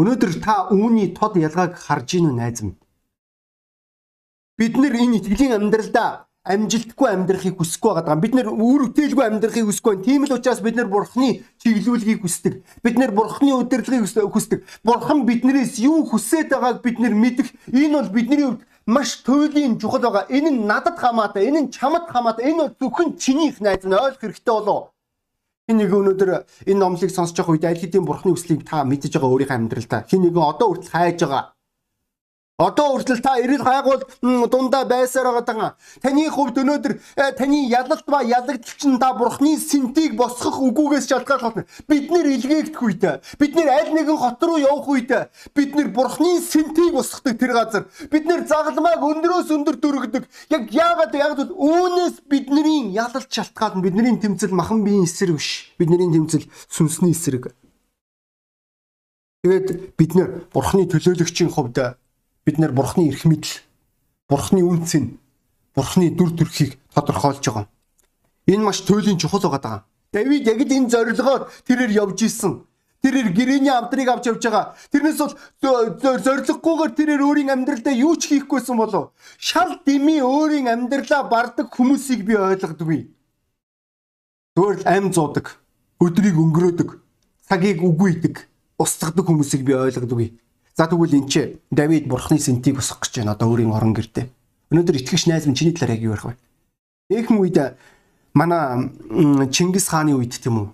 Өнөөдөр 0.00 0.32
та 0.42 0.54
үүний 0.74 1.14
тод 1.14 1.38
ялгааг 1.38 1.78
харж 1.78 2.08
ийн 2.18 2.32
үү 2.32 2.34
найз 2.34 2.58
минь? 2.66 2.81
Бид 4.58 4.76
нэр 4.76 4.92
энэ 4.92 5.16
итгэлийн 5.16 5.56
амьдралдаа 5.56 6.28
амжилтгүй 6.44 7.08
амьдрахыг 7.08 7.56
хүсэхгүй 7.56 7.92
байгаа. 7.94 8.18
Бид 8.18 8.34
нэр 8.34 8.48
үр 8.50 8.90
бүтээлгүй 8.90 9.24
амьдрахыг 9.30 9.64
хүсэхгүй. 9.70 10.02
Тийм 10.02 10.26
л 10.26 10.34
учраас 10.34 10.60
бид 10.60 10.74
нэр 10.74 10.90
бурхны 10.90 11.46
чиглүүлгийг 11.62 12.20
хүсдэг. 12.20 12.66
Бид 12.82 12.98
нэр 12.98 13.14
бурхны 13.14 13.54
удирдлагыг 13.54 14.10
хүсдэг. 14.10 14.60
Бурхан 14.82 15.22
биднээс 15.24 15.78
юу 15.80 16.02
хүсээд 16.04 16.50
байгааг 16.50 16.82
бид 16.82 16.98
нэр 16.98 17.14
мэдэх. 17.14 17.48
Энэ 17.70 17.94
бол 17.94 18.10
бидний 18.10 18.44
хувьд 18.44 18.66
маш 18.84 19.22
туйлын 19.22 19.78
чухал 19.78 20.02
байгаа. 20.02 20.26
Энэ 20.28 20.50
нь 20.50 20.66
надад 20.66 20.98
хамаатай, 20.98 21.46
энэ 21.46 21.60
нь 21.62 21.70
чамд 21.70 22.10
хамаатай. 22.10 22.50
Энэ 22.50 22.58
бол 22.58 22.74
зөвхөн 22.76 23.16
чинийх 23.16 23.62
найз 23.62 23.86
нь 23.86 23.94
ойлгох 23.94 24.20
хэрэгтэй 24.20 24.52
болов. 24.52 24.90
Хин 25.70 25.78
нэг 25.78 25.94
өнөөдөр 25.94 26.30
энэ 26.66 26.80
номлыг 26.82 27.08
сонсож 27.14 27.38
байгаа 27.38 27.54
үед 27.54 27.64
аль 27.70 27.78
хэдийн 27.78 28.02
бурхны 28.02 28.34
үслийг 28.34 28.66
та 28.66 28.82
мэдж 28.82 29.14
байгаа 29.14 29.30
өөрийнхөө 29.30 29.58
амьдралдаа. 29.62 30.10
Хин 30.10 30.26
нэгэн 30.26 30.42
одоо 30.42 30.74
хүртэл 30.74 30.90
хайж 30.90 31.22
байгаа 31.22 31.54
Одоо 32.58 32.92
хүртэл 32.92 33.22
та 33.24 33.40
эрэл 33.40 33.64
хайгуул 33.64 34.04
дундаа 34.20 34.84
байсаар 34.84 35.32
байгаа. 35.40 35.74
Таны 36.04 36.28
хувьд 36.28 36.60
өнөөдөр 36.60 36.92
э, 37.16 37.32
таны 37.32 37.64
ялалт 37.64 38.04
ба 38.06 38.20
ялагдaltaч 38.20 38.84
нь 38.84 39.00
та 39.00 39.16
бурхны 39.16 39.56
сэнтийг 39.56 40.14
босгох 40.20 40.60
үгүйгээс 40.60 41.08
шалтгаалж 41.08 41.64
бид 41.88 42.12
нэр 42.12 42.28
илгээгдэх 42.36 42.82
үед 42.84 43.04
бид 43.40 43.52
нэр 43.56 43.68
аль 43.72 43.90
нэгэн 43.96 44.20
хот 44.20 44.42
руу 44.44 44.60
явах 44.60 44.84
үед 44.84 45.10
бид 45.56 45.70
нэр 45.74 45.88
бурхны 45.96 46.44
сэнтийг 46.44 46.92
босгодог 46.92 47.40
тэр 47.40 47.56
газар 47.56 47.88
бид 48.12 48.28
нэр 48.28 48.44
загалмайг 48.44 49.00
өндөрөөс 49.00 49.48
өндөр 49.48 49.76
дөрөгдөг. 49.80 50.28
Яг 50.52 50.68
яагаад 50.68 51.16
яагаад 51.16 51.50
үүнээс 51.56 52.28
бидний 52.28 52.92
ялалт 52.92 53.32
шалтгаална 53.32 53.80
бидний 53.80 54.12
тэмцэл 54.20 54.52
махан 54.52 54.84
биеийн 54.84 55.08
эсрэг 55.08 55.40
биш. 55.40 55.72
Бидний 55.80 56.04
тэмцэл 56.04 56.44
сүнсний 56.68 57.16
эсрэг. 57.16 57.56
Тэгээд 59.42 59.96
бид 59.96 60.12
нэр 60.14 60.28
бурхны 60.52 60.86
төлөөлөгчийн 60.86 61.50
хувьд 61.50 61.98
бид 62.44 62.58
нэр 62.58 62.72
бурхны 62.72 63.08
эрх 63.08 63.24
мэдэл, 63.24 63.62
бурхны 64.28 64.62
үнцэн, 64.62 65.18
бурхны 65.74 66.10
дүр 66.10 66.30
төрхийг 66.36 66.78
тодорхойлж 66.94 67.44
байгаа. 67.46 67.66
Энэ 68.46 68.64
маш 68.64 68.82
туйлын 68.82 69.18
чухал 69.18 69.40
байгаа. 69.40 69.84
Давид 70.12 70.46
яг 70.46 70.60
л 70.60 70.72
энэ 70.72 70.90
зорилгоор 70.90 71.48
тэрээр 71.64 71.92
явж 72.02 72.22
исэн. 72.26 72.66
Тэрээр 73.02 73.34
гэрээний 73.34 73.74
амдрыг 73.74 74.08
авч 74.08 74.30
явж 74.30 74.42
байгаа. 74.46 74.78
Тэрнээс 74.94 75.18
бол 75.18 75.34
зориггүйгээр 76.22 76.92
тэрээр 76.94 77.22
өөрийн 77.26 77.50
амьдралдаа 77.50 77.94
юу 77.98 78.14
ч 78.14 78.30
хийхгүйсэн 78.30 78.78
болов. 78.78 79.10
Шал 79.38 79.82
дими 79.82 80.22
өөрийн 80.22 80.70
амьдралаа 80.70 81.26
бардаг 81.26 81.66
хүмүүсийг 81.74 82.22
би 82.22 82.38
ойлгодгүй. 82.38 83.10
Зүгээр 84.54 84.78
л 84.78 84.86
ам 84.86 85.10
зуудаг, 85.10 85.58
өдрийг 85.98 86.36
өнгөрөөдөг, 86.38 86.90
цагийг 87.48 87.82
үгүйдэг, 87.82 88.34
устгадаг 88.78 89.24
хүмүүсийг 89.26 89.66
би 89.66 89.74
ойлгодгүй. 89.74 90.38
За 90.72 90.88
тэгвэл 90.88 91.20
энэ 91.20 91.28
ч 91.28 91.34
Давид 91.70 92.08
бурхны 92.08 92.40
сэнтийг 92.40 92.80
босгох 92.80 93.04
гэж 93.04 93.20
байна 93.20 93.36
одоо 93.36 93.52
өөрийн 93.52 93.76
орон 93.76 93.92
гэрдээ. 93.92 94.26
Өнөөдөр 94.72 94.96
итгэгч 95.04 95.28
найз 95.28 95.44
минь 95.44 95.56
чиний 95.56 95.76
талаар 95.76 96.00
яг 96.00 96.02
юу 96.02 96.16
ярих 96.16 96.24
вэ? 96.24 96.36
Ийхэн 97.12 97.36
үед 97.36 97.58
манай 98.32 98.88
Чингис 99.52 99.92
хааны 99.92 100.16
үед 100.16 100.32
тийм 100.40 100.56
үү? 100.64 100.68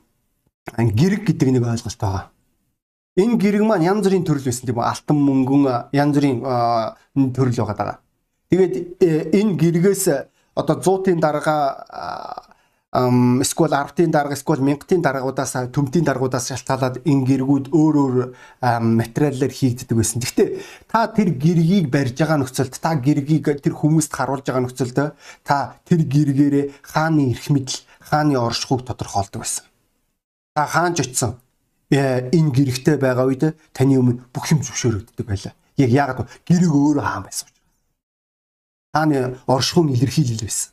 Гэрэг 0.94 1.26
гэдэг 1.26 1.48
нэг 1.50 1.66
ойлголт 1.66 1.98
байгаа. 1.98 2.30
Энэ 3.18 3.42
гэрэг 3.42 3.62
маань 3.66 3.82
янз 3.90 4.06
бүрийн 4.06 4.22
төрөл 4.22 4.46
байсан 4.46 4.70
тийм 4.70 4.78
үү? 4.78 4.86
Алтан 4.86 5.18
мөнгөн 5.18 5.90
янз 5.90 6.14
бүрийн 6.14 6.38
төрөл 7.34 7.58
байгаа 7.58 7.74
даа. 7.74 7.98
Тэгээд 8.54 8.74
э, 9.02 9.34
энэ 9.34 9.58
гэргээс 9.58 10.04
одоо 10.54 10.76
100-ын 10.78 11.18
дарга 11.18 12.46
эсвэл 12.88 13.68
10-ын 13.68 14.10
дарга 14.10 14.32
эсвэл 14.32 14.64
1000-ын 14.64 15.02
даргуудаас 15.04 15.52
төмтийн 15.76 16.08
даргуудаас 16.08 16.48
шалтгаалаад 16.48 17.04
энэ 17.04 17.26
гэргүүд 17.28 17.66
өөр 17.68 17.94
өөр 18.00 18.14
материалаар 18.80 19.52
хийгддэг 19.52 19.92
байсан. 19.92 20.24
Гэхдээ 20.24 20.48
та 20.88 21.12
тэр 21.12 21.36
гэргийг 21.36 21.92
барьж 21.92 22.16
байгаа 22.16 22.40
нөхцөлд 22.40 22.80
та 22.80 22.96
гэргийг 22.96 23.60
тэр 23.60 23.76
хүмүүст 23.76 24.08
харуулж 24.08 24.48
байгаа 24.48 24.64
нөхцөлд 24.64 24.96
та 25.44 25.76
тэр 25.84 26.00
гэргээрээ 26.08 26.80
хааны 26.80 27.36
эрх 27.36 27.52
мэдэл, 27.52 27.84
хааны 28.00 28.40
оршихуйг 28.40 28.88
тодорхойлдог 28.88 29.44
байсан. 29.44 29.68
Та 30.56 30.64
хаанч 30.64 31.04
очисон 31.04 31.36
э, 31.92 32.32
энэ 32.32 32.52
гэрэгтэй 32.56 32.96
байгаа 32.96 33.28
үед 33.28 33.52
таны 33.76 34.00
өмнө 34.00 34.32
бүх 34.32 34.48
юм 34.48 34.64
зөвшөөрөгддөг 34.64 35.28
байлаа. 35.28 35.52
Яг 35.76 35.92
яагаад 35.92 36.28
гэрэг 36.48 36.72
өөрөө 36.72 37.04
хаан 37.04 37.28
байсан. 37.28 37.52
Хааны 38.96 39.36
оршихуйн 39.44 39.92
илэрхийлэл 39.92 40.48
байсан. 40.48 40.72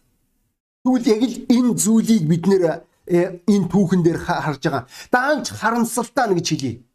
Тэгвэл 0.86 1.10
яг 1.10 1.22
л 1.26 1.38
энэ 1.50 1.74
зүйлийг 1.82 2.24
бид 2.30 2.46
нэр 2.46 2.86
э, 3.10 3.42
энэ 3.50 3.70
түүхэн 3.74 4.06
дээр 4.06 4.22
харж 4.22 4.62
байгаа. 4.62 4.86
Даанч 5.10 5.50
харамсалтай 5.50 6.30
нэг 6.30 6.46
хэлье. 6.46 6.86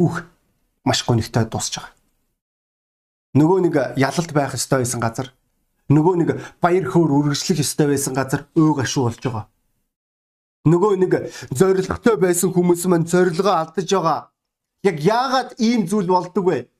Бүх 0.00 0.24
маш 0.80 1.04
гонигтой 1.04 1.44
дуусж 1.44 1.76
байгаа. 1.76 1.92
Нөгөө 3.36 3.58
нэг 3.68 3.74
ялалт 4.00 4.32
байх 4.32 4.56
ёстой 4.56 4.80
байсан 4.80 5.04
газар, 5.04 5.28
нөгөө 5.92 6.14
нэг 6.24 6.28
баяр 6.64 6.88
хөөр 6.88 7.20
үргэлжлэх 7.20 7.60
ёстой 7.60 7.92
байсан 7.92 8.16
газар 8.16 8.48
өөг 8.56 8.80
ашуу 8.80 9.12
болж 9.12 9.20
байгаа. 9.20 9.44
Нөгөө 10.64 10.92
нэг 10.96 11.12
зоригтой 11.52 12.16
байсан 12.16 12.48
хүмүүс 12.56 12.88
маань 12.88 13.04
зорилгоо 13.04 13.60
алдаж 13.60 13.92
байгаа. 13.92 14.32
Яг 14.88 14.96
яагаад 15.04 15.60
ийм 15.60 15.84
зүйл 15.84 16.08
болдог 16.08 16.44
вэ? 16.48 16.72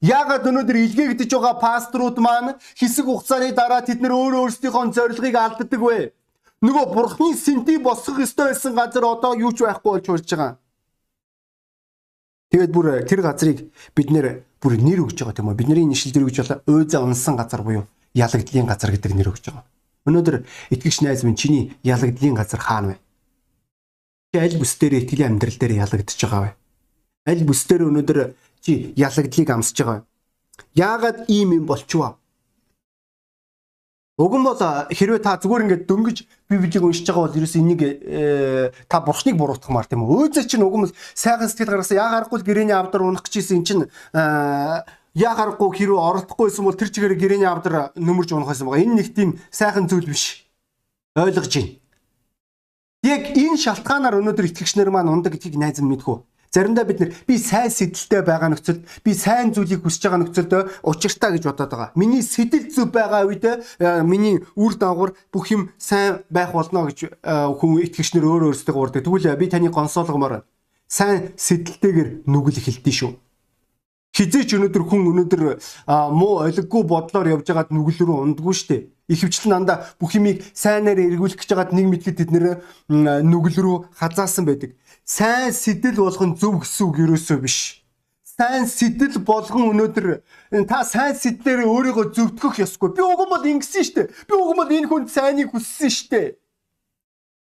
Яагаад 0.00 0.48
өнөөдөр 0.48 0.76
илгээгдэж 0.80 1.28
байгаа 1.28 1.60
пасторууд 1.60 2.16
маань 2.24 2.56
хэсэг 2.80 3.04
хугацааны 3.04 3.52
дараа 3.52 3.84
тэд 3.84 4.00
нэр 4.00 4.16
өөрөө 4.16 4.48
өөрсдийнхөө 4.48 4.96
зорилгыг 4.96 5.36
алддаг 5.36 5.76
вэ? 5.76 6.16
Нөгөө 6.64 6.84
бурхны 6.96 7.36
сэнти 7.36 7.76
босгох 7.76 8.24
ёстой 8.24 8.56
байсан 8.56 8.72
газар 8.72 9.04
одоо 9.04 9.36
юу 9.36 9.52
ч 9.52 9.60
байхгүй 9.60 10.00
болж 10.00 10.06
хурж 10.08 10.28
байгаа. 10.32 10.56
Тэгээд 12.48 12.72
бүр 12.72 12.86
тэр 13.04 13.20
газрыг 13.20 13.58
бид 13.92 14.08
нэр 14.08 14.26
бүр 14.56 14.80
нэр 14.80 15.04
өгж 15.04 15.20
байгаа 15.20 15.36
тийм 15.36 15.52
үү? 15.52 15.60
Бидний 15.60 15.84
нишил 15.84 16.16
дэр 16.16 16.24
өгж 16.32 16.36
болоо 16.48 16.64
өөзөө 16.64 17.00
унсан 17.04 17.36
газар 17.36 17.60
буюу 17.60 17.84
ялагдлын 18.16 18.68
газар 18.72 18.90
гэдэг 18.96 19.12
нэр 19.12 19.28
өгж 19.36 19.52
байгаа. 19.52 19.68
Өнөөдөр 20.08 20.36
итгэгч 20.72 21.04
найз 21.04 21.28
минь 21.28 21.36
чиний 21.36 21.76
ялагдлын 21.84 22.40
газар 22.40 22.60
хаана 22.60 22.88
вэ? 22.92 22.96
Чи 24.32 24.36
аль 24.40 24.56
бүс 24.56 24.80
дээр 24.80 25.04
итгэлийн 25.04 25.36
амьдрал 25.36 25.60
дээр 25.60 25.76
ялагдж 25.84 26.16
байгаа 26.24 26.40
вэ? 26.40 26.50
Аль 27.28 27.44
бүс 27.44 27.68
дээр 27.68 27.84
өнөөдөр 27.88 28.18
чи 28.60 28.92
ялагдлыг 28.96 29.50
амсаж 29.50 29.78
байгаа. 29.80 30.00
Яагаад 30.74 31.28
ийм 31.28 31.52
юм 31.56 31.66
болчихваа? 31.66 32.20
Уг 34.20 34.36
нь 34.36 34.44
бол 34.44 34.60
хэрвээ 34.92 35.24
та 35.24 35.40
зүгээр 35.40 35.64
ингээд 35.64 35.84
дөнгөж 35.88 36.18
библийг 36.52 36.84
уншиж 36.84 37.08
байгаа 37.08 37.24
бол 37.24 37.38
ерөөс 37.40 37.56
энийг 37.56 37.80
э, 37.80 38.68
та 38.84 39.00
бурхныг 39.00 39.32
буруутгамаар 39.40 39.88
тийм 39.88 40.04
үү? 40.04 40.28
Өөзөө 40.28 40.44
чинь 40.44 40.60
уг 40.60 40.76
нь 40.76 40.92
сайхан 41.16 41.48
сэтгэл 41.48 41.80
гаргасан 41.80 41.96
яа 41.96 42.12
гарахгүй 42.20 42.44
гэрээний 42.44 42.76
авдар 42.76 43.00
унах 43.00 43.24
гэжсэн 43.24 43.64
чинь 43.64 43.88
яа 44.12 45.32
гарахгүй 45.32 45.72
хэрвээ 45.72 46.04
оролдохгүйсэн 46.28 46.64
бол 46.68 46.76
тэр 46.76 46.92
чигээр 46.92 47.16
гэрээний 47.16 47.48
авдар 47.48 47.96
нөмөрж 47.96 48.36
унах 48.36 48.52
байсан 48.52 48.68
байгаа. 48.68 48.84
Энэ 48.84 48.98
нэг 49.00 49.08
тийм 49.16 49.40
сайхан 49.48 49.88
зүйл 49.88 50.04
биш. 50.04 50.44
Ойлгож 51.16 51.48
байна. 51.48 51.80
Яг 53.00 53.32
энэ 53.32 53.56
шалтгаанаар 53.56 54.20
өнөөдөр 54.20 54.52
итгэгч 54.52 54.76
нар 54.76 54.92
маань 54.92 55.08
ундаг 55.08 55.32
гэдгийг 55.32 55.56
найз 55.56 55.80
минь 55.80 55.96
мэдхүү. 55.96 56.29
Заримдаа 56.50 56.84
бид 56.84 56.98
нэр 56.98 57.14
би 57.30 57.38
сайн 57.38 57.70
сэтэл 57.70 58.26
байгаа 58.26 58.50
нөхцөлд 58.50 58.82
би 59.06 59.14
сайн 59.14 59.54
зүйлийг 59.54 59.86
хүсэж 59.86 60.02
байгаа 60.02 60.20
нөхцөлд 60.26 60.82
учиртаа 60.82 61.30
гэж 61.30 61.46
бодоод 61.46 61.70
байгаа. 61.70 61.94
Миний 61.94 62.26
сэтэл 62.26 62.74
зүв 62.74 62.90
байгаа 62.90 63.22
үед 63.22 63.46
э, 63.46 64.02
миний 64.02 64.42
үр 64.58 64.74
дагавар 64.74 65.14
бүх 65.30 65.46
юм 65.54 65.70
сайн 65.78 66.26
байх 66.26 66.50
болно 66.50 66.90
гэж 66.90 67.06
э, 67.06 67.10
хүн 67.54 67.86
итгэгчнэр 67.86 68.26
өөр 68.26 68.50
өөрсдөө 68.50 68.74
уурдаг. 68.74 69.06
Тэгвэл 69.06 69.38
би 69.38 69.46
таны 69.46 69.70
гонсоолгомоор 69.70 70.42
сайн 70.90 71.30
сэтэлтэйгээр 71.38 72.26
нүгэл 72.26 72.58
эхэлдэж 72.58 72.94
шүү. 72.98 73.14
Хизээч 74.10 74.58
өнөөдөр 74.58 74.84
хүн 74.90 75.06
өнөөдөр 75.06 75.42
муу 75.86 76.42
олиггүй 76.42 76.82
бодлоор 76.82 77.30
явж 77.30 77.46
байгаад 77.46 77.70
нүгэл 77.70 78.10
рүү 78.10 78.18
ундаггүй 78.26 78.54
штэ. 78.58 78.90
Ихэвчлэн 79.06 79.54
анда 79.54 79.86
бүх 80.02 80.18
юмыг 80.18 80.42
сайнаар 80.50 80.98
эргүүлэх 80.98 81.38
гэж 81.38 81.50
байгаад 81.54 81.74
нэг 81.78 81.86
мэдлэг 81.94 82.18
тэд 82.18 82.30
нэр 82.34 82.58
нүгэл 82.90 83.62
рүү 83.62 83.76
хазаасан 83.94 84.50
байдаг 84.50 84.74
сайн 85.10 85.50
сэтэл 85.50 85.98
болгон 85.98 86.36
зөв 86.38 86.62
гэсэн 86.62 86.86
үг 86.86 86.96
ерөөсөө 87.02 87.38
биш. 87.42 87.82
Сайн 88.22 88.70
сэтэл 88.70 89.18
болгон 89.26 89.74
өнөөдөр 89.74 90.06
та 90.70 90.86
сайн 90.86 91.18
сэтлэрээ 91.18 91.66
өөрийгөө 91.66 92.14
зөвтгөх 92.14 92.62
ёсгүй. 92.62 92.94
Би 92.94 93.02
уг 93.02 93.18
нь 93.26 93.32
бол 93.34 93.42
ингэсэн 93.42 93.84
штэ. 93.90 94.02
Би 94.30 94.34
уг 94.38 94.54
нь 94.54 94.60
бол 94.62 94.70
энэ 94.70 94.86
хүнд 94.86 95.10
сайныг 95.10 95.50
хүссэн 95.50 95.90
штэ. 95.90 96.38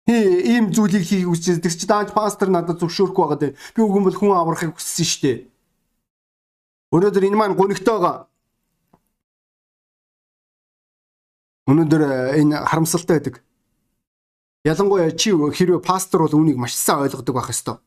Ийм 0.08 0.72
зүйлийг 0.72 1.04
хийх 1.04 1.28
хүсэж 1.28 1.60
тэгч 1.60 1.84
даанч 1.84 2.10
пастор 2.16 2.48
надад 2.48 2.80
зөвшөөрөхгүй 2.80 3.24
байгаа 3.28 3.40
дээ. 3.44 3.56
Би 3.76 3.80
уг 3.84 3.96
нь 4.00 4.06
бол 4.08 4.16
хүн 4.16 4.32
аврахыг 4.40 4.72
хүссэн 4.80 5.04
штэ. 5.04 5.32
Өнөөдөр 6.96 7.28
энэ 7.28 7.36
маань 7.36 7.60
гонигтой 7.60 7.92
байгаа. 8.00 8.16
Өнөөдөр 11.68 12.02
энэ 12.40 12.56
харамсалтай 12.64 13.20
байдаг. 13.20 13.44
Ялангуяа 14.64 15.10
чи 15.16 15.32
хэрвээ 15.32 15.80
пастор 15.80 16.28
бол 16.28 16.36
үүнийг 16.36 16.60
маш 16.60 16.76
сайн 16.76 17.08
ойлгодог 17.08 17.32
байх 17.32 17.48
ёстой. 17.48 17.80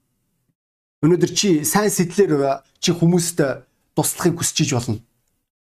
Өнөөдөр 1.06 1.32
чи 1.38 1.62
сайн 1.62 1.94
сэтлэр 1.94 2.66
чи 2.82 2.90
хүмүүст 2.98 3.38
туслахыг 3.94 4.42
хүсэж 4.42 4.74
болно. 4.74 4.98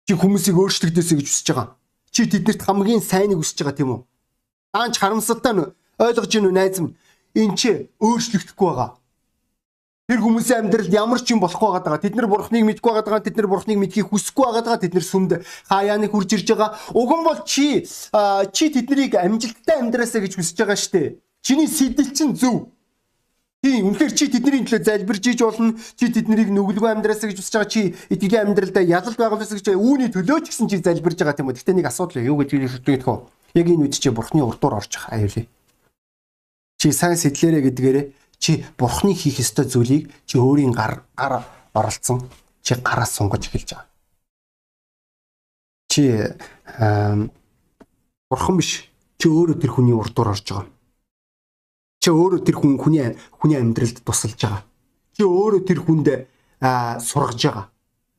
Чи 0.10 0.18
хүмүүсийг 0.18 0.58
өөрчлөгдөөсэй 0.58 1.18
гэж 1.22 1.28
хүсэж 1.30 1.48
байгаа. 1.54 1.78
Чи 2.10 2.26
тэднэрт 2.26 2.62
хамгийн 2.66 3.06
сайныг 3.06 3.38
хүсэж 3.38 3.62
байгаа 3.62 3.78
тийм 3.78 3.90
үү? 3.94 4.02
Даанч 4.74 4.96
харамсалтай 4.98 5.54
нь 5.54 5.70
ойлгож 6.02 6.32
гин 6.34 6.50
үү 6.50 6.58
найз 6.58 6.82
минь? 6.82 6.98
Энд 7.38 7.54
чи 7.54 7.70
өөрчлөгдөхгүй 8.02 8.66
байгаа. 8.66 8.98
Тэр 10.06 10.22
хүмүүсийн 10.22 10.70
амьдралд 10.70 10.94
ямар 10.94 11.18
ч 11.18 11.34
юм 11.34 11.42
болохгүй 11.42 11.82
байгаа. 11.82 11.98
Тэд 11.98 12.14
нар 12.14 12.30
бурхныг 12.30 12.62
мэдгүй 12.62 12.94
байгаа. 12.94 13.26
Тэд 13.26 13.42
нар 13.42 13.50
бурхныг 13.50 13.82
мэдхийг 13.82 14.14
хүсэхгүй 14.14 14.46
байгаа. 14.54 14.78
Тэд 14.78 14.94
нар 14.94 15.02
сүмд 15.02 15.32
хаяаныг 15.66 16.14
хурж 16.14 16.30
ирж 16.38 16.46
байгаа. 16.46 16.78
Уг 16.94 17.10
нь 17.10 17.26
бол 17.26 17.42
чи 17.42 17.90
чи 18.54 18.66
тэднийг 18.70 19.18
амжилттай 19.18 19.82
амьдраасаа 19.82 20.22
гэж 20.22 20.38
хүсэж 20.38 20.62
байгаа 20.62 20.78
шүү 20.78 20.94
дээ. 20.94 21.08
Чиний 21.42 21.66
сэтэл 21.66 22.14
чинь 22.14 22.38
зөв. 22.38 22.70
Тийм 23.66 23.90
үнэхээр 23.90 24.14
чи 24.14 24.30
тэдний 24.30 24.62
төлөө 24.62 24.86
залбирж 24.86 25.26
иж 25.26 25.42
болно. 25.42 25.74
Чи 25.98 26.14
тэднийг 26.14 26.54
нүгэлгүй 26.54 26.90
амьдраасаа 26.94 27.34
гэж 27.34 27.42
хүсэж 27.42 27.54
байгаа. 27.58 27.74
Чи 27.74 27.98
итгэлийн 28.14 28.54
амьдралдаа 28.54 28.86
ялалт 28.86 29.18
байгуулсан 29.18 29.58
гэж 29.58 29.74
үүний 29.74 30.14
төлөө 30.14 30.46
ч 30.46 30.54
гэсэн 30.54 30.70
чи 30.70 30.86
залбирж 30.86 31.18
байгаа 31.18 31.34
тийм 31.34 31.50
үү. 31.50 31.58
Гэтэ 31.58 31.74
нэг 31.74 31.90
асуудал 31.90 32.22
юу 32.22 32.38
гэж 32.46 32.54
хэлэх 32.86 33.10
вэ? 33.10 33.26
Яг 33.58 33.68
энэ 33.74 33.90
үед 33.90 33.98
чи 33.98 34.14
бурхны 34.14 34.46
урдуур 34.46 34.86
орж 34.86 35.02
байгаа 35.02 35.18
аюулгүй. 35.18 35.50
Чи 36.78 36.94
сайн 36.94 37.18
сэтлээрэ 37.18 37.66
гэдгээрээ 37.74 38.06
чи 38.40 38.66
бурхны 38.78 39.14
хийх 39.14 39.40
ёстой 39.40 39.66
зүйлийг 39.66 40.12
чи 40.26 40.38
өөрийн 40.38 40.72
гар 40.72 41.04
гар 41.16 41.46
оролцсон 41.74 42.30
чи 42.62 42.76
гараас 42.76 43.16
сунгаж 43.16 43.48
эхэлж 43.48 43.70
байгаа. 43.74 43.88
Чи 45.90 46.04
бурхан 48.30 48.58
биш. 48.58 48.90
Чи 49.18 49.30
өөрөө 49.30 49.58
тэр 49.62 49.72
хүний 49.72 49.96
урдуур 49.96 50.34
орж 50.34 50.44
байгаа. 50.50 50.68
Чи 52.02 52.10
өөрөө 52.12 52.42
тэр 52.44 52.56
хүн 52.60 52.76
хүний 52.82 53.16
хүний 53.32 53.58
амьдралд 53.60 54.04
тусалж 54.04 54.40
байгаа. 54.42 54.64
Чи 55.16 55.24
өөрөө 55.24 55.62
тэр 55.64 55.80
хүнд 55.86 56.08
сургаж 57.00 57.42
байгаа. 57.46 57.66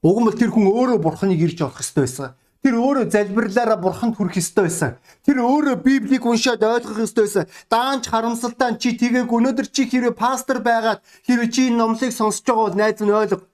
Уг 0.02 0.18
нь 0.22 0.38
тэр 0.38 0.50
хүн 0.54 0.66
өөрөө 0.70 0.98
бурханыг 1.02 1.40
ирж 1.42 1.60
олох 1.66 1.82
ёстой 1.82 2.06
байсан. 2.06 2.34
Тэр 2.66 2.82
өөрөө 2.82 3.06
залбирлаараа 3.14 3.78
бурханд 3.78 4.18
хүрэх 4.18 4.42
ёстой 4.42 4.66
байсан. 4.66 4.98
Тэр 5.22 5.38
өөрөө 5.38 5.86
Библийг 5.86 6.26
уншаад 6.26 6.66
ойлгох 6.66 6.98
ёстой 7.06 7.30
байсан. 7.30 7.46
Даанч 7.70 8.10
харамсалтай 8.10 8.74
чи 8.82 8.98
тгийг 8.98 9.30
өнөөдөр 9.30 9.70
чи 9.70 9.86
хэрэг 9.86 10.18
пастор 10.18 10.58
байгаад 10.66 10.98
хэрэг 11.30 11.54
чи 11.54 11.70
энэ 11.70 11.78
номлыг 11.78 12.10
сонсож 12.10 12.42
байгаа 12.42 12.66
бол 12.66 12.74
найз 12.74 12.98
нь 12.98 13.14
ойлго. 13.14 13.46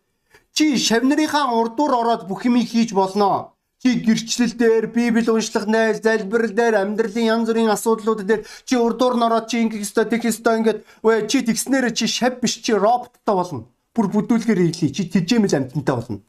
Чи 0.57 0.81
шавнырынхаа 0.81 1.53
урдуур 1.61 1.93
ороод 1.93 2.25
бүх 2.25 2.49
юмыг 2.49 2.73
хийж 2.73 2.97
болно. 2.97 3.53
Чи 3.85 4.01
гэрчлэл 4.01 4.57
дээр 4.57 4.87
Библи 4.89 5.29
уншлах 5.29 5.69
найз, 5.69 6.01
залбирал 6.01 6.57
дээр 6.57 6.81
амьдралын 6.81 7.29
янз 7.37 7.53
бүрийн 7.53 7.69
асуудлууд 7.69 8.25
дээр 8.25 8.49
чи 8.65 8.81
урдуур 8.81 9.21
нь 9.21 9.27
ороод 9.29 9.45
чи 9.53 9.61
ингэх 9.61 9.85
ёстой, 9.85 10.09
тэгэх 10.09 10.33
ёстой 10.33 10.57
ингээд 10.57 10.81
үе 11.05 11.29
чи 11.29 11.45
тэгснээр 11.45 11.93
чи 11.93 12.09
шав 12.09 12.41
биш 12.41 12.65
чи 12.65 12.73
роботтой 12.73 13.35
болно. 13.37 13.69
Бүр 13.93 14.09
бүдүүлгээр 14.09 14.61
хийлээ. 14.73 14.97
Чи 14.97 15.03
тэжээмэл 15.13 15.59
амтантай 15.61 15.97
болно. 16.01 16.25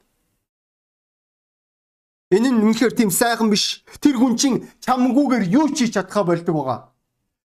Энэ 2.33 2.49
нь 2.49 2.63
үнэхээр 2.65 2.93
тийм 2.97 3.11
сайхан 3.13 3.53
биш. 3.53 3.85
Тэр 4.01 4.17
хүн 4.17 4.33
чинь 4.41 4.65
чамгүйгээр 4.81 5.45
юу 5.53 5.69
ч 5.69 5.85
хийж 5.85 5.93
чадхаа 5.93 6.25
болдог 6.25 6.55
байгаа. 6.57 6.79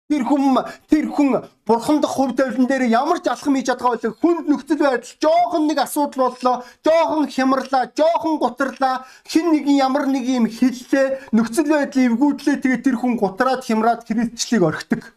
Тэр 0.06 0.22
хүн 0.22 0.54
тэр 0.86 1.10
хүн 1.10 1.42
бурхандах 1.66 2.14
хувь 2.14 2.38
тавилан 2.38 2.70
дээр 2.70 2.86
ямар 2.86 3.18
ч 3.18 3.26
алхам 3.26 3.58
хийж 3.58 3.66
чадгаа 3.66 3.98
бол 3.98 4.14
хүнд 4.22 4.46
нөхцөл 4.46 4.78
байдал 4.78 5.18
жоохон 5.18 5.66
нэг 5.66 5.78
асуудал 5.82 6.30
боллоо, 6.30 6.62
жоохон 6.86 7.26
хямрлаа, 7.26 7.90
жоохон 7.90 8.38
гутарлаа, 8.38 9.02
хин 9.26 9.50
нэг 9.50 9.66
ямар 9.66 10.06
нэг 10.06 10.22
юм 10.30 10.46
хиллээ, 10.46 11.34
нөхцөл 11.34 11.66
байдал 11.66 12.06
эвгүүдлээ 12.06 12.56
тэгээ 12.62 12.84
тэр 12.86 12.96
хүн 13.02 13.18
гутраад 13.18 13.66
хямраад 13.66 14.06
христчлийг 14.06 14.62
орхидог. 14.62 15.10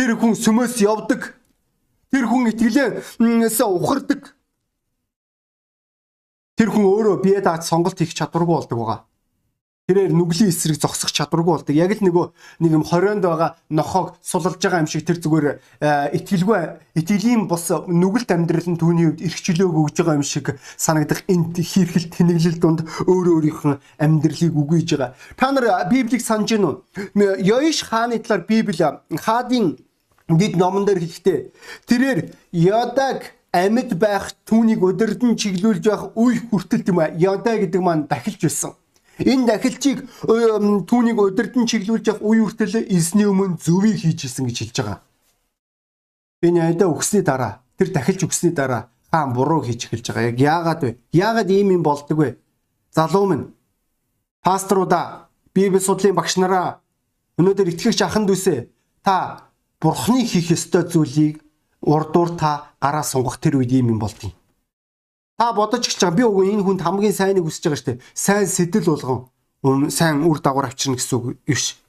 Тэр 0.00 0.16
хүн 0.16 0.32
сүмөөс 0.32 0.80
явдаг. 0.80 1.36
Тэр 2.08 2.24
хүн 2.32 2.48
итгэлээс 2.56 3.60
ухардаг. 3.60 4.32
Тэр 6.60 6.68
хүн 6.68 6.84
өөрөө 6.84 7.24
бие 7.24 7.40
дааж 7.40 7.64
сонголт 7.64 7.96
хийх 7.96 8.12
чадваргүй 8.12 8.52
болдог 8.52 8.76
байгаа. 8.76 9.00
Тэрээр 9.88 10.12
нүглийн 10.12 10.52
эсрэг 10.52 10.76
зогсох 10.76 11.08
чадваргүй 11.08 11.56
болдог. 11.56 11.72
Яг 11.72 11.96
л 11.96 12.04
нөгөө 12.04 12.26
нэг 12.60 12.72
юм 12.76 12.84
хорионд 12.84 13.24
байгаа 13.24 13.56
нохоог 13.72 14.20
сулалж 14.20 14.60
байгаа 14.60 14.84
юм 14.84 14.90
шиг 14.92 15.08
тэр 15.08 15.24
зүгээр 15.24 15.56
итгэлгүй 16.20 16.60
итгэлийн 17.00 17.48
бус 17.48 17.72
нүгэлт 17.72 18.28
амьдрал 18.28 18.68
нь 18.68 18.76
түүний 18.76 19.08
хувьд 19.08 19.24
эрх 19.24 19.40
чөлөөг 19.40 19.72
өгж 19.88 19.96
байгаа 20.04 20.20
юм 20.20 20.26
шиг 20.28 20.60
санагдах 20.76 21.24
энд 21.32 21.56
хийрхэл 21.56 22.12
тэнэглэл 22.12 22.60
донд 22.60 22.84
өөрөө 23.08 23.34
өөрийнхөө 23.40 23.74
амьдралыг 24.04 24.52
үгүйж 24.52 24.88
байгаа. 25.00 25.16
Та 25.40 25.56
нар 25.56 25.88
Библийг 25.88 26.20
санаж 26.20 26.52
гин 26.52 26.68
үү? 26.68 27.40
Йоиш 27.40 27.88
хааны 27.88 28.20
талаар 28.20 28.44
Библи 28.44 28.84
хаадын 29.16 29.80
дид 30.28 30.60
номон 30.60 30.84
дээр 30.84 31.00
хэлэхдээ 31.00 31.38
тэрээр 31.88 32.20
Йодаг 32.52 33.39
амьд 33.52 33.98
байх 33.98 34.30
түүнийг 34.46 34.82
өдөрдөн 34.82 35.34
чиглүүлж 35.34 35.84
байх 35.90 36.04
үе 36.14 36.38
хүртэл 36.38 36.86
тийм 36.86 37.02
ээ 37.02 37.18
яда 37.18 37.58
гэдэг 37.58 37.82
маань 37.82 38.06
дахилж 38.06 38.40
байсан. 38.46 38.72
Энэ 39.18 39.46
дахилчийг 39.50 40.06
түүнийг 40.86 41.18
өдөрдөн 41.18 41.66
чиглүүлж 41.66 42.06
явах 42.08 42.22
үе 42.22 42.46
хүртэл 42.46 42.86
эзний 42.86 43.26
өмнө 43.26 43.58
зөвийг 43.58 43.98
хийж 43.98 44.30
исэн 44.30 44.46
гэж 44.46 44.56
хэлж 44.70 44.76
байгаа. 44.78 44.98
Энэ 46.46 46.60
айда 46.72 46.86
өгсний 46.86 47.26
дараа 47.26 47.60
тэр 47.74 47.90
дахилж 47.90 48.24
өгсний 48.24 48.54
дараа 48.54 48.88
хаан 49.10 49.34
буруу 49.34 49.66
хийж 49.66 49.90
эхэлж 49.90 50.06
байгаа. 50.14 50.30
Яг 50.30 50.38
яагаад 50.38 50.80
вэ? 50.86 50.90
Яагаад 51.12 51.50
ийм 51.50 51.74
юм 51.74 51.82
болдог 51.82 52.18
вэ? 52.18 52.38
Залуу 52.94 53.26
минь 53.26 53.50
пасторуда 54.42 55.28
Библи 55.54 55.82
судлалын 55.82 56.14
багш 56.14 56.38
нараа 56.38 56.80
өнөөдөр 57.36 57.74
итгэгч 57.74 58.00
аханд 58.06 58.30
үсэ 58.30 58.70
та 59.02 59.50
бурхны 59.82 60.24
хийх 60.24 60.54
ёстой 60.54 60.86
зүйлийг 60.86 61.42
урдуур 61.80 62.36
та 62.36 62.72
гараа 62.80 63.02
сунгах 63.02 63.40
тэр 63.40 63.56
үед 63.60 63.72
юм 63.72 63.96
юм 63.96 63.98
болдгийг. 63.98 64.34
Та 65.40 65.52
бодож 65.52 65.88
эхэлж 65.88 66.00
байгаа 66.04 66.16
би 66.16 66.24
үгүй 66.28 66.46
энэ 66.52 66.64
хүнд 66.64 66.84
хамгийн 66.84 67.16
сайныг 67.16 67.44
хүсэж 67.44 67.64
байгаа 67.64 67.80
штэ. 67.80 68.00
Сайн 68.12 68.46
сэтэл 68.46 68.92
болгон 68.92 69.88
сайн 69.88 70.24
үр 70.28 70.40
дагавар 70.40 70.68
авчирна 70.68 71.00
гэсэн 71.00 71.16
үг 71.16 71.40
биш. 71.48 71.80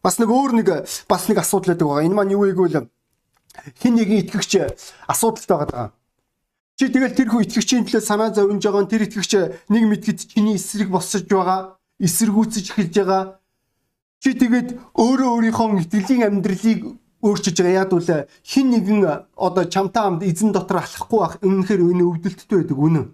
Бас 0.00 0.16
нэг 0.16 0.32
өөр 0.32 0.56
нэг 0.56 0.68
бас 1.08 1.28
нэг 1.28 1.38
асуудал 1.40 1.76
байдаг 1.76 1.88
байгаа. 1.88 2.04
Энэ 2.08 2.16
маань 2.16 2.32
юу 2.32 2.48
гэвэл 2.48 2.88
хин 3.80 3.94
нэгэн 4.00 4.24
итгэгч 4.24 4.52
асуудалтай 5.08 5.56
байгаа. 5.56 5.92
Чи 6.80 6.88
тэгэл 6.88 7.14
тэр 7.14 7.28
хүн 7.28 7.44
итгэгчийн 7.44 7.84
төлөө 7.84 8.02
санаа 8.02 8.32
зовж 8.32 8.64
байгаа 8.64 8.88
тэр 8.88 9.04
итгэгч 9.06 9.32
нэг 9.68 9.82
мэдгэд 9.84 10.18
чиний 10.32 10.56
эсрэг 10.56 10.88
босож 10.90 11.28
байгаа, 11.28 11.78
эсэргүүцэж 12.00 12.72
эхэлж 12.72 12.94
байгаа. 12.98 13.22
Чи 14.18 14.34
тэгээд 14.34 14.68
өөрөө 14.96 15.28
өөрийнхөө 15.38 15.86
итгэлийн 15.86 16.26
амьдралыг 16.32 16.80
өөрчилж 17.24 17.58
байгаа. 17.58 17.80
Яг 17.82 17.90
бол 17.90 18.10
хин 18.44 18.66
нэгэн 18.70 19.00
одоо 19.36 19.64
чамтай 19.64 20.02
хамт 20.04 20.22
эзэн 20.28 20.52
дотор 20.52 20.84
алхахгүй 20.84 21.20
байх 21.20 21.34
үнэхээр 21.40 21.82
энэ 21.88 22.04
өвдөлттэй 22.04 22.58
байдаг 22.60 22.78
үнэн. 22.78 23.06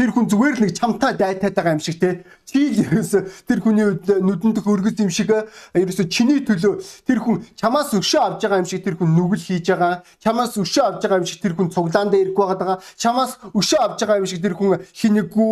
Тэр 0.00 0.16
хүн 0.16 0.32
зүгээр 0.32 0.56
л 0.56 0.62
нэг 0.64 0.72
чамтай 0.80 1.12
дайтаад 1.12 1.52
байгаа 1.52 1.76
юм 1.76 1.84
шиг 1.84 2.00
те. 2.00 2.24
Чи 2.48 2.72
л 2.72 2.80
ерөөсө 2.88 3.44
тэр 3.44 3.60
хүний 3.60 3.84
нүдэнд 3.84 4.64
хөргөс 4.64 4.96
юм 4.96 5.12
шиг 5.12 5.28
ерөөсө 5.76 6.08
чиний 6.08 6.40
төлөө 6.40 6.80
тэр 7.04 7.20
хүн 7.20 7.44
чамаас 7.52 7.92
өшөө 7.92 8.40
авж 8.40 8.40
байгаа 8.40 8.64
юм 8.64 8.70
шиг 8.70 8.80
тэр 8.80 8.96
хүн 8.96 9.12
нүгэл 9.12 9.44
хийж 9.44 9.68
байгаа. 9.68 10.00
Чамаас 10.24 10.56
өшөө 10.56 10.84
авж 10.88 11.04
байгаа 11.04 11.20
юм 11.20 11.28
шиг 11.28 11.44
тэр 11.44 11.52
хүн 11.52 11.68
цуглаан 11.68 12.08
дээр 12.08 12.32
ирэх 12.32 12.40
байгаа. 12.40 12.80
Чамаас 12.96 13.36
өшөө 13.52 13.80
авж 13.84 13.98
байгаа 14.00 14.20
юм 14.24 14.30
шиг 14.32 14.40
тэр 14.40 14.56
хүн 14.56 14.80
хинэггүй 14.88 15.50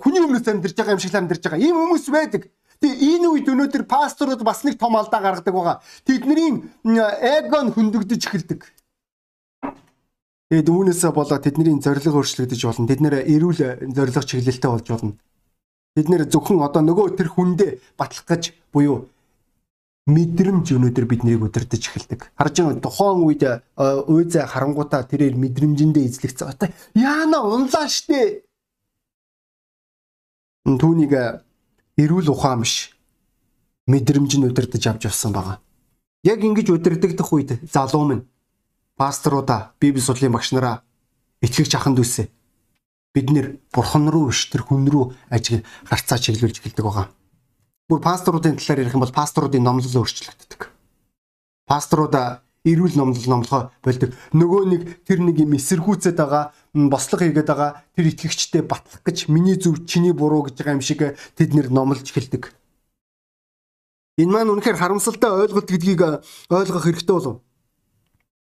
хүний 0.00 0.22
өмнөөс 0.24 0.48
амьдарч 0.48 0.72
байгаа 0.72 0.96
юм 0.96 1.02
шиг 1.04 1.12
л 1.12 1.20
амьдарч 1.20 1.44
байгаа. 1.44 1.60
Ийм 1.60 1.76
хүмүүс 1.76 2.08
байдаг. 2.08 2.48
Тэгээ 2.78 3.18
энэ 3.18 3.26
үед 3.26 3.46
өнөөдөр 3.50 3.84
пасторууд 3.90 4.42
бас 4.46 4.62
нэг 4.62 4.78
том 4.78 4.94
алдаа 4.94 5.18
гаргадаг 5.18 5.54
байгаа. 5.54 5.76
Тэдний 6.06 6.62
эго 6.86 7.58
нь 7.66 7.74
хөндөгдөж 7.74 8.22
эхэлдэг. 8.22 8.62
Тэгээд 10.48 10.68
үүнээсээ 10.70 11.12
болоод 11.12 11.42
тэдний 11.42 11.74
зориг 11.82 12.06
өөрчлөгдөж 12.06 12.60
болно. 12.64 12.86
Тэд 12.86 13.00
нэр 13.02 13.14
эрүүл 13.26 13.92
зориг 13.92 14.24
чиглэлтэй 14.24 14.70
болж 14.70 14.86
болно. 14.88 15.12
Бид 15.98 16.08
нэр 16.08 16.30
зөвхөн 16.30 16.62
одоо 16.62 16.82
нөгөө 16.86 17.18
тэр 17.18 17.28
хүндээ 17.34 17.70
батлах 17.98 18.24
гэж 18.30 18.54
буюу 18.70 19.10
мэдрэмж 20.08 20.72
өнөөдөр 20.72 21.04
биднийг 21.04 21.44
удирдах 21.44 21.82
эхэлдэг. 21.82 22.32
Харж 22.32 22.54
байгаа 22.64 22.80
тухайн 22.80 23.20
үед 23.28 23.42
уйзаа 24.08 24.46
харангуудаа 24.48 25.04
тэрээр 25.04 25.36
мэдрэмжэндээ 25.36 26.04
эзлэгцээ. 26.08 26.72
Яана 26.96 27.44
унлаа 27.44 27.90
штэ. 27.90 28.46
Түүнийг 30.64 31.12
эрүүл 31.98 32.30
ухаан 32.30 32.62
биш 32.62 32.94
мэдрэмж 33.90 34.32
нь 34.38 34.46
удирдах 34.46 34.86
авч 34.86 35.02
явсан 35.04 35.32
байгаа. 35.34 35.58
Яг 36.22 36.38
ингэж 36.42 36.70
удирдах 36.70 37.32
үед 37.34 37.58
залуу 37.66 38.04
минь 38.06 38.26
пасторуда 38.96 39.74
библи 39.80 40.00
судлалын 40.00 40.32
багш 40.32 40.52
нараа 40.52 40.82
итгэгч 41.42 41.74
аханд 41.74 41.98
үсэ 41.98 42.30
бид 43.14 43.30
нэр 43.30 43.46
бурхан 43.74 44.06
руу 44.08 44.30
биш 44.30 44.46
тэр 44.50 44.62
хүн 44.62 44.86
рүү 44.86 45.14
ажиг 45.30 45.66
харцаа 45.90 46.18
чиглүүлж 46.18 46.62
эхэлдэг 46.62 46.84
байгаа. 46.86 47.06
Бүр 47.88 48.00
пасторуудын 48.04 48.58
талаар 48.58 48.82
ярих 48.84 48.94
юм 48.94 49.02
бол 49.02 49.18
пасторуудын 49.18 49.64
номлол 49.64 50.04
өөрчлөгддөг. 50.04 50.70
Пасторуда 51.66 52.42
эрүүл 52.62 52.94
номлол 52.98 53.26
номлохоо 53.32 53.70
болдог. 53.82 54.12
Нөгөө 54.36 54.62
нэг 54.68 54.82
тэр 55.08 55.24
нэг 55.24 55.40
юм 55.40 55.56
эсэргүүцээд 55.56 56.18
байгаа, 56.18 56.52
бослого 56.86 57.26
хийгээд 57.26 57.50
байгаа 57.50 57.82
тэр 57.98 58.06
итгэгчтэй 58.14 58.62
батлах 58.62 59.02
гэж 59.02 59.26
миний 59.26 59.58
зөв 59.58 59.82
чиний 59.90 60.14
буруу 60.14 60.46
гэж 60.46 60.62
байгаа 60.62 60.78
юм 60.78 60.86
шиг 60.86 61.18
тэд 61.34 61.50
нэр 61.58 61.74
номлож 61.74 62.06
эхэлдэг. 62.06 62.54
Энэ 64.22 64.30
маань 64.30 64.54
үнэхээр 64.54 64.78
харамсалтай 64.78 65.30
ойлголт 65.30 65.66
гэдгийг 65.66 66.02
ойлгох 66.50 66.86
хэрэгтэй 66.86 67.14
болов. 67.18 67.42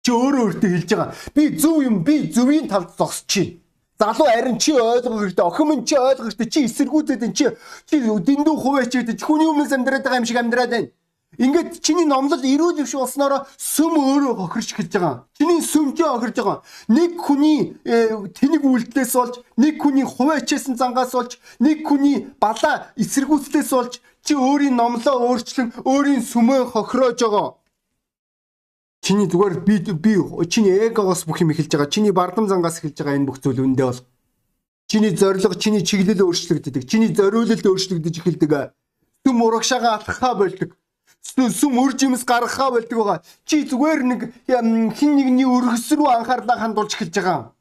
Чи 0.04 0.12
өөрөө 0.15 0.44
өөртөө 0.48 0.70
хэлж 0.72 0.89
байгаа. 0.96 1.15
Би 1.36 1.44
зөв 1.56 1.78
юм, 1.84 1.96
би 2.04 2.15
зөвийн 2.32 2.67
талд 2.72 2.96
зогсож 2.98 3.28
чинь. 3.28 3.62
Залуу 4.00 4.28
харин 4.28 4.58
чи 4.58 4.74
ойлгох 4.74 5.22
хэрэгтэй. 5.22 5.46
Охин 5.46 5.67
минь 5.70 5.86
чи 5.86 5.96
ойлгох 5.96 6.34
хэрэгтэй. 6.34 6.50
Чи 6.50 6.60
эсэргүүцээд 6.65 7.24
энэ 7.28 7.38
чи 7.38 7.46
чи 7.86 7.96
дэндүү 8.02 8.56
хуваач 8.58 8.91
гэдэг. 8.98 9.22
Хүний 9.22 9.48
өмнөөс 9.48 9.72
амьдраад 9.78 10.04
байгаа 10.04 10.20
юм 10.20 10.26
шиг 10.26 10.39
амьдраад 10.41 10.72
байна. 10.74 10.89
Ингээд 11.41 11.82
чиний 11.82 12.06
номлол 12.06 12.45
эрүүл 12.45 12.77
биш 12.86 12.93
болсноороо 12.93 13.49
сүм 13.58 13.97
өөрөө 13.97 14.34
хохирч 14.45 14.77
эхэлж 14.77 14.93
байгаа. 14.93 15.15
Чиний 15.34 15.65
сүмжээ 15.65 16.10
хохирж 16.13 16.38
байгаа. 16.38 16.58
Нэг 16.86 17.17
хүний 17.17 17.82
э, 17.82 18.13
тэнэг 18.38 18.62
үйлдэлээс 18.62 19.13
болж, 19.17 19.41
нэг 19.58 19.82
хүний 19.82 20.06
хуваачсан 20.06 20.77
зангаас 20.77 21.17
болж, 21.17 21.41
нэг 21.58 21.82
хүний 21.82 22.30
балаа 22.38 22.93
эсэргүүцлээс 22.93 23.73
болж 23.73 23.93
чи 24.21 24.38
өөрийн 24.38 24.77
номлоо 24.77 25.17
өөрчлөн 25.34 25.82
өөрийн 25.82 26.21
сүмөө 26.21 26.77
хохироож 26.77 27.17
байгаа. 27.25 27.58
Чиний 29.01 29.25
зүгээр 29.25 29.65
би 29.65 29.82
би 29.82 30.13
чиний 30.45 30.77
эгоос 30.93 31.25
бүх 31.25 31.41
юм 31.41 31.58
эхэлж 31.58 31.73
байгаа. 31.73 31.89
Чиний 31.89 32.13
бардам 32.13 32.45
зангаас 32.45 32.77
эхэлж 32.77 33.01
байгаа 33.01 33.17
энэ 33.17 33.25
бүх 33.25 33.41
зүйл 33.41 33.65
үндэ 33.65 33.82
бол. 33.82 34.06
Чиний 34.86 35.17
зориг, 35.17 35.58
чиний 35.58 35.82
чиглэл 35.82 36.21
өөрчлөгддөг. 36.21 36.86
Чиний 36.86 37.10
зориулалт 37.10 37.65
өөрчлөгдөж 37.65 38.15
эхэлдэг. 38.21 38.77
Сүм 39.25 39.41
урагшаага 39.41 39.97
алхахаа 39.97 40.38
болдог 40.38 40.77
сүм 41.23 41.79
өр 41.79 41.95
жимс 41.97 42.25
гаргахаа 42.25 42.71
болдог 42.71 42.97
байгаа. 42.97 43.21
Чи 43.45 43.63
зүгээр 43.69 44.01
нэг 44.03 44.21
хин 44.97 45.15
нэгний 45.15 45.45
өргөс 45.45 45.91
рүү 45.95 46.10
анхаарлаа 46.12 46.57
хандуулж 46.60 46.95
эхэлж 46.95 47.15
байгаа. 47.15 47.51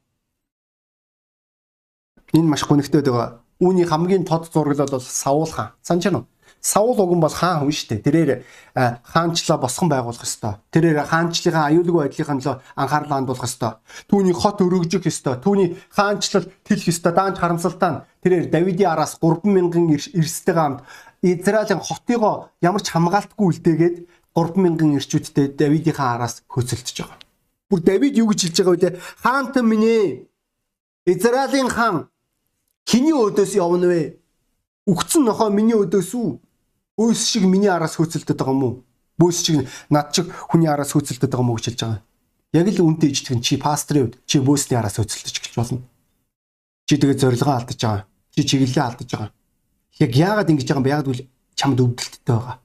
Энэ 2.33 2.49
маш 2.49 2.63
гонигтой 2.65 3.01
байгаа. 3.01 3.39
Үүний 3.61 3.85
хамгийн 3.85 4.25
тод 4.25 4.49
зураглал 4.51 4.89
бол 4.89 5.01
Саул 5.01 5.45
хаан. 5.45 5.71
Санаж 5.81 6.03
байна 6.05 6.17
уу? 6.19 6.27
Саул 6.61 6.97
уг 6.97 7.13
нь 7.17 7.21
бол 7.21 7.33
хаан 7.33 7.65
хүн 7.65 7.73
шүү 7.73 7.89
дээ. 7.89 8.05
Тэрээр 8.05 8.31
хаанчлаа 9.01 9.57
босгон 9.57 9.89
байгуулах 9.89 10.21
ёстой. 10.21 10.61
Тэрээр 10.69 11.09
хаанчлалын 11.09 11.65
аюулгүй 11.73 12.05
байдлынхаа 12.05 12.37
төлөө 12.37 12.57
анхаарлаа 12.77 13.17
хандуулах 13.17 13.49
ёстой. 13.49 13.73
Түүний 14.09 14.33
хот 14.37 14.61
өргөжих 14.61 15.05
ёстой. 15.09 15.41
Түүний 15.41 15.77
хаанчлал 15.89 16.45
тэлэх 16.65 16.93
ёстой. 16.93 17.13
Даанч 17.17 17.37
харамсалтай 17.41 17.89
нь 17.89 18.01
тэрээр 18.21 18.45
Давидын 18.53 18.93
араас 18.93 19.17
3000 19.17 20.13
эрстэй 20.13 20.53
хамт 20.53 20.85
Израилийн 21.21 21.79
хотыгоо 21.79 22.49
ямар 22.61 22.81
ч 22.81 22.89
хамгаалтгүй 22.89 23.47
үлдээгээд 23.47 23.97
3000 24.33 24.97
эрчүүдтэй 24.97 25.47
Давидынхаа 25.53 26.17
араас 26.17 26.41
хөцөлдөж 26.49 26.97
байгаа. 26.97 27.19
Бүр 27.69 27.79
Давид 27.85 28.17
юу 28.17 28.33
гэж 28.33 28.49
хэлж 28.49 28.57
байгаа 28.65 28.97
вэ? 28.97 28.99
Хаантан 29.21 29.65
минь. 29.69 30.27
Израилийн 31.05 31.69
хаан 31.69 32.09
хиний 32.89 33.13
өдөөс 33.13 33.53
явна 33.53 33.87
вэ? 33.87 34.17
Үгцэн 34.89 35.23
нохоо 35.29 35.53
миний 35.53 35.77
өдөөс 35.77 36.11
үү? 36.17 36.29
Өөс 36.97 37.21
шиг 37.21 37.45
миний 37.45 37.69
араас 37.69 37.95
хөөцөлдөд 38.01 38.37
байгаа 38.41 38.55
юм 38.55 38.63
уу? 38.63 38.75
Бөөс 39.19 39.37
шиг 39.45 39.69
над 39.93 40.09
шиг 40.15 40.33
хүний 40.49 40.67
араас 40.67 40.91
хөөцөлдөд 40.97 41.29
байгаа 41.29 41.45
юм 41.45 41.51
уу 41.53 41.57
гэж 41.61 41.65
хэлж 41.69 41.81
байгаа. 41.85 42.01
Яг 42.51 42.67
л 42.67 42.83
үнтэй 42.83 43.13
ижтгэн 43.13 43.45
чи 43.45 43.55
пастрын 43.61 44.09
үед 44.09 44.15
чи 44.25 44.41
бөөсний 44.41 44.75
араас 44.79 44.97
хөөцөлдөж 44.97 45.35
гэж 45.37 45.53
болно. 45.55 45.85
Чи 46.89 46.97
тэгээ 46.97 47.19
зорилгоо 47.21 47.55
алдаж 47.55 47.79
байгаа. 47.79 48.03
Чи 48.35 48.41
чиглэлээ 48.43 48.83
алдаж 48.83 49.09
байгаа. 49.11 49.29
Яг 49.99 50.11
яагаад 50.15 50.49
ингэж 50.53 50.67
байгаа 50.69 50.79
юм 50.79 50.85
бэ? 50.85 50.95
Яг 50.95 51.07
л 51.07 51.27
чамд 51.57 51.79
өвдөлттэй 51.81 52.31
байгаа. 52.31 52.57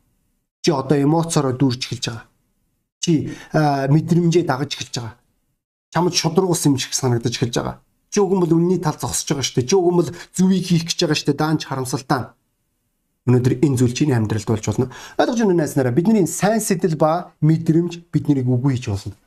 Чи 0.63 0.71
одоо 0.71 0.97
эмоцороо 1.01 1.53
дүүрч 1.57 1.83
эхэлж 1.91 2.05
байгаа. 2.07 2.25
Чи 3.03 3.13
мэдрэмжээ 3.91 4.45
дагаж 4.47 4.71
эхэлж 4.77 4.95
байгаа. 5.01 5.15
Чамд 5.91 6.15
шудрагус 6.15 6.63
юм 6.69 6.79
шиг 6.79 6.95
санагдаж 6.95 7.35
эхэлж 7.35 7.55
байгаа. 7.59 7.77
Чи 8.11 8.21
уг 8.21 8.33
нь 8.35 8.43
бол 8.43 8.55
үнний 8.55 8.79
тал 8.79 8.95
зогсож 8.95 9.27
байгаа 9.27 9.47
шүү 9.47 9.57
дээ. 9.63 9.71
Чи 9.71 9.77
уг 9.77 9.91
нь 9.91 9.99
бол 9.99 10.11
зүвийг 10.37 10.65
хийх 10.67 10.85
гэж 10.87 10.99
байгаа 11.03 11.19
шүү 11.19 11.29
дээ. 11.35 11.41
Даанч 11.43 11.63
харамсалтай 11.67 12.37
Өнөөдөр 13.27 13.59
энэ 13.59 13.75
зүйл 13.75 13.91
чиний 13.91 14.15
амьдралд 14.15 14.47
болж 14.47 14.65
болно. 14.71 14.87
Ойлгож 15.19 15.41
байна 15.43 15.67
найснараа 15.67 15.91
бидний 15.91 16.23
сайн 16.31 16.63
сэтэл 16.63 16.95
ба 16.95 17.35
мэдрэмж 17.43 18.07
биднийг 18.15 18.47
үгүй 18.47 18.79
хийж 18.79 18.87
болно. 18.87 19.19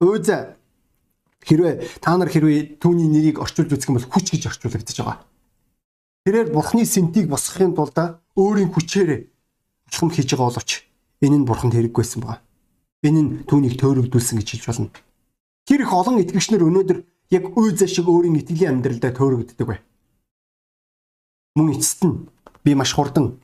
Өөзөө 0.00 0.40
хэрвээ 1.44 2.00
та 2.00 2.16
нар 2.16 2.32
хэрвээ 2.32 2.80
түүний 2.80 3.12
нэрийг 3.12 3.44
орчуулж 3.44 3.76
үзэх 3.76 3.92
юм 3.92 4.00
бол 4.00 4.08
хүч 4.08 4.32
гэж 4.32 4.48
орчуулагдаж 4.48 4.96
байгаа. 5.04 5.20
Тэрээр 6.28 6.52
бурхны 6.52 6.84
сэнтийг 6.84 7.32
босгохын 7.32 7.72
тулд 7.72 8.20
өөрийн 8.36 8.68
хүчээр 8.68 9.32
алхам 9.88 10.12
хийж 10.12 10.28
байгаа 10.28 10.52
боловч 10.52 10.84
энэ 11.24 11.40
нь 11.40 11.48
бурханд 11.48 11.72
хэрэггүйсэн 11.72 12.20
байна. 12.20 12.44
Энэ 13.00 13.20
нь 13.24 13.30
түүнийг 13.48 13.80
төөрөгдүүлсэн 13.80 14.36
гэж 14.36 14.48
хэлж 14.60 14.64
болно. 14.68 14.92
Тэр 15.64 15.88
их 15.88 15.92
олон 15.96 16.20
итгэгчнэр 16.20 16.68
өнөөдөр 16.68 16.98
яг 17.32 17.44
өөзөө 17.56 17.88
шиг 17.88 18.12
өөрийн 18.12 18.44
итгэлийн 18.44 18.76
амьдралдаа 18.76 19.16
төөрөгддөг 19.16 19.64
бай. 19.64 19.80
Мөн 21.56 21.72
эцэст 21.80 22.04
нь 22.04 22.28
би 22.60 22.76
маш 22.76 22.92
хурдан 22.92 23.40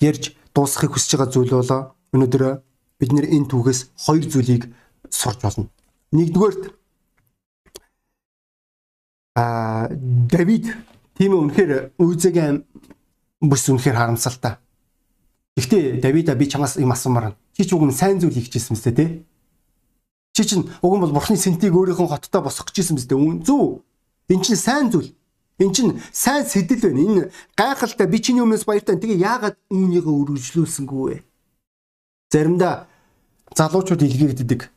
ярьж 0.00 0.32
дуусгахыг 0.56 0.96
хүсэж 0.96 1.20
байгаа 1.20 1.36
зүйл 1.36 1.52
болоо 1.52 1.92
өнөөдөр 2.16 2.64
бид 2.96 3.12
нэр 3.12 3.28
энэ 3.28 3.52
түүхээс 3.52 3.92
хоёр 4.08 4.24
зүйлийг 4.24 4.72
сурч 5.12 5.44
болно. 5.44 5.68
Нэгдүгээрт 6.16 6.72
а 9.36 9.92
Давид 10.32 10.95
тийм 11.16 11.32
үнэхээр 11.36 11.96
үйзэгийн 11.98 12.64
бүс 13.40 13.68
үнэхээр 13.68 13.96
харамсалтай. 13.96 14.60
Гэхдээ 15.56 16.00
Давида 16.04 16.34
би 16.36 16.48
чамаас 16.48 16.76
юм 16.76 16.92
асуумаар. 16.92 17.36
Чи 17.56 17.64
ч 17.64 17.72
нь 17.72 17.92
сайн 17.92 18.20
зүйл 18.20 18.36
хийчихсэн 18.36 18.76
мэт 18.76 18.96
те. 18.96 19.24
Чи 20.36 20.44
чинь 20.44 20.68
уг 20.84 20.92
нь 20.96 21.00
бол 21.00 21.16
бурхны 21.16 21.36
сэнтийг 21.36 21.72
өөрийнхөө 21.72 22.12
хоттой 22.12 22.42
босгох 22.44 22.68
гэжсэн 22.76 23.00
мэт 23.00 23.08
үү? 23.08 23.40
Зөв. 23.40 23.80
Энэ 24.28 24.44
чинь 24.44 24.60
сайн 24.60 24.92
зүйл. 24.92 25.16
Эн 25.56 25.72
чинь 25.72 25.96
сайн 26.12 26.44
сэтэл 26.44 26.92
байна. 26.92 27.00
Энэ 27.00 27.22
гайхалтай 27.56 28.06
би 28.06 28.20
чиний 28.20 28.44
өмнөөс 28.44 28.68
баяртай. 28.68 29.00
Тэгээ 29.00 29.24
яагаад 29.24 29.56
үүнийгээ 29.72 30.12
үргэлжлүүлсэнгүй 30.12 31.00
вэ? 31.08 31.16
Заримдаа 32.28 32.84
залуучууд 33.56 34.04
илгээгддэг. 34.04 34.68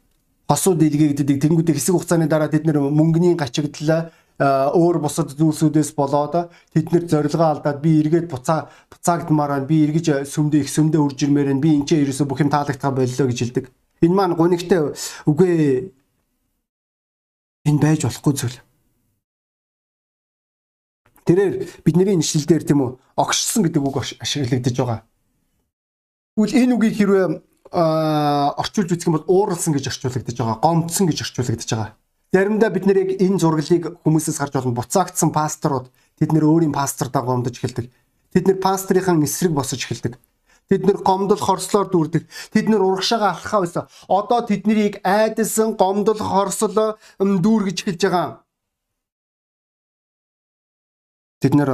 Хосууд 0.47 0.79
илгээгддэг. 0.79 1.43
Тэнгүүдээ 1.43 1.75
хэсэг 1.75 1.99
хугацааны 1.99 2.31
дараа 2.31 2.47
тэд 2.47 2.63
нэр 2.63 2.79
мөнгөний 2.79 3.35
гачигдлаа 3.35 4.15
өөр 4.39 5.03
бусад 5.03 5.35
зүйлсүүдээс 5.35 5.91
болоод 5.99 6.47
тэд 6.71 6.87
нэр 6.95 7.03
зорилгоо 7.11 7.59
алдаад 7.59 7.83
би 7.83 7.99
эргээд 7.99 8.31
буцаа 8.31 8.71
буцаагдмаар 8.87 9.51
байна. 9.59 9.67
Би 9.67 9.83
эргэж 9.83 10.23
сүмдээ 10.23 10.63
их 10.63 10.71
сүмдээ 10.71 11.03
үрж 11.03 11.19
ирмээр 11.27 11.51
байна. 11.51 11.63
Би 11.63 11.75
энэ 11.75 12.07
ерөөсө 12.07 12.23
бүх 12.23 12.39
юм 12.39 12.49
таалагдгаа 12.49 12.95
боллоо 12.95 13.27
гэж 13.27 13.39
хэлдэг. 13.43 13.65
Энэ 13.99 14.15
маань 14.15 14.39
гонигтай 14.39 14.95
үгүй 15.27 15.91
энэ 17.67 17.83
байж 17.83 18.07
болохгүй 18.07 18.33
зүйл. 18.39 18.57
Тэрээр 21.27 21.83
бидний 21.83 22.15
нэшлэлдэр 22.15 22.63
тийм 22.63 22.79
үү 22.79 22.91
огшсон 23.19 23.67
гэдэг 23.67 23.83
үг 23.83 24.01
ашиглагдаж 24.23 24.75
байгаа. 24.79 24.99
Тэгвэл 26.39 26.57
энэ 26.63 26.73
үгийг 26.79 26.95
хэрвээ 26.95 27.25
орчуулж 27.69 28.89
үзэх 28.95 29.07
юм 29.11 29.19
бол 29.19 29.29
ууралсан 29.29 29.75
гэж 29.75 29.93
орчуулагдаж 29.93 30.35
байгаа, 30.39 30.57
гомдсон 30.63 31.05
гэж 31.05 31.27
орчуулагдаж 31.27 31.69
байгаа. 31.69 31.91
Заримдаа 32.29 32.69
бид 32.69 32.85
нэр 32.85 32.97
яг 33.09 33.11
энэ 33.17 33.41
зураглыг 33.41 34.05
хүмүүсээс 34.05 34.37
харж 34.37 34.53
болно. 34.53 34.77
Буцаагдсан 34.77 35.33
пасторууд 35.33 35.89
тэд 36.21 36.29
нэр 36.29 36.45
өөрийн 36.45 36.73
пастордаа 36.73 37.25
гомдож 37.25 37.57
эхэлдэг. 37.57 37.89
Тэд 38.29 38.45
нэр 38.45 38.57
пастрийн 38.61 39.25
эсрэг 39.25 39.49
босож 39.49 39.81
эхэлдэг. 39.81 40.13
Тэд 40.69 40.85
нэр 40.85 41.01
гомдол 41.01 41.41
хорслоор 41.41 41.89
дүүрдэг. 41.89 42.29
Тэд 42.53 42.69
нэр 42.69 42.85
урагшаага 42.85 43.33
алхахаа 43.33 43.61
байсан. 43.65 43.85
Одоо 44.05 44.45
тэднийг 44.45 45.01
айдсан 45.01 45.73
гомдол 45.73 46.21
хорсол 46.21 47.01
дүүргэж 47.17 47.77
эхэлж 47.81 48.01
байгаа. 48.05 48.45
Тэд 51.41 51.53
нэр 51.57 51.69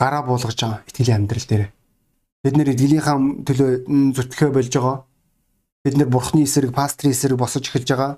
гараа 0.00 0.22
буулгаж 0.24 0.56
байгаа 0.56 0.80
итгэлийн 0.88 1.28
амьдрал 1.28 1.44
дээр. 1.44 1.64
Бид 2.40 2.56
нэр 2.56 2.72
эдгийнхаа 2.72 3.20
төлөө 3.44 3.70
зүтгэхэ 4.16 4.48
болж 4.48 4.72
байгаа. 4.72 5.04
Бид 5.84 5.94
нэр 6.00 6.08
бурхны 6.08 6.48
эсрэг, 6.48 6.72
пастрийн 6.72 7.12
эсрэг 7.12 7.36
босож 7.36 7.68
эхэлж 7.68 7.88
байгаа. 7.92 8.12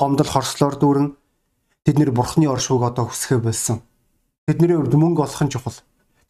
Гомдол 0.00 0.32
хорслоор 0.32 0.80
дүүрэн 0.80 1.08
тэд 1.86 1.96
нэр 2.02 2.10
бурхны 2.10 2.50
оршууг 2.50 2.82
одоо 2.82 3.06
хүсхэ 3.06 3.38
болсон. 3.38 3.78
Тэдний 4.46 4.74
хувьд 4.74 4.94
мөнгө 4.98 5.22
олох 5.22 5.42
нь 5.46 5.52
чухал. 5.54 5.78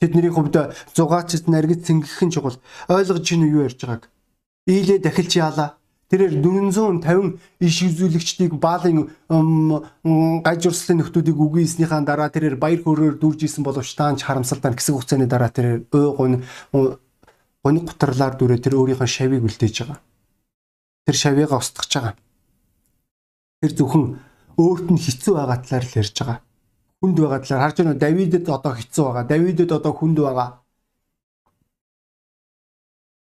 Тэдний 0.00 0.28
хувьд 0.28 0.76
зугаачд 0.92 1.48
наргид 1.48 1.88
цэнгэх 1.88 2.20
нь 2.28 2.32
чухал. 2.32 2.60
Ойлгож 2.92 3.24
чинь 3.24 3.48
юу 3.48 3.64
ярьж 3.64 3.80
байгааг. 3.80 4.12
Ийлээ 4.68 5.00
дахилч 5.00 5.36
яалаа. 5.40 5.80
Тэрээр 6.12 6.38
450 6.38 7.40
иш 7.58 7.76
үзүүлэгчдийг 7.82 8.52
баалын 8.62 9.10
гажурслын 10.46 11.02
нөхдүүдийг 11.02 11.34
үгүйснийхаа 11.34 12.04
дараа 12.06 12.30
тэрээр 12.30 12.54
баяр 12.62 12.78
хөөрөөр 12.84 13.16
дүүрж 13.18 13.42
исэн 13.42 13.66
боловч 13.66 13.90
таанч 13.98 14.22
харамсалтай 14.22 14.70
хэсэг 14.70 14.94
хугацааны 14.94 15.26
дараа 15.26 15.50
тэрээр 15.50 15.90
ой 15.90 16.06
гон 16.14 16.32
гоны 17.66 17.80
гутарлаар 17.82 18.38
дүрээ 18.38 18.62
тэр 18.62 18.78
өөрийнхөө 18.78 19.08
шавийг 19.10 19.42
үлдээж 19.42 19.76
байгаа. 19.82 19.98
Тэр 21.10 21.16
шавыгаа 21.18 21.58
устгах 21.58 21.90
байгаа. 21.90 22.14
Тэр 23.66 23.72
зөвхөн 23.74 24.04
өөрт 24.56 24.86
нь 24.92 25.02
хэцүү 25.04 25.32
байгаа 25.36 25.58
талаар 25.62 25.84
л 25.84 25.98
ярьж 26.00 26.16
байгаа. 26.20 26.38
Хүнд 27.00 27.16
байгаа 27.20 27.40
талаар 27.44 27.62
харж 27.64 27.76
байна 27.80 27.94
Давидэд 28.04 28.46
одоо 28.48 28.72
хэцүү 28.76 29.04
байгаа. 29.04 29.24
Давидэд 29.30 29.70
одоо 29.72 29.92
хүнд 29.92 30.18
байгаа. 30.24 30.50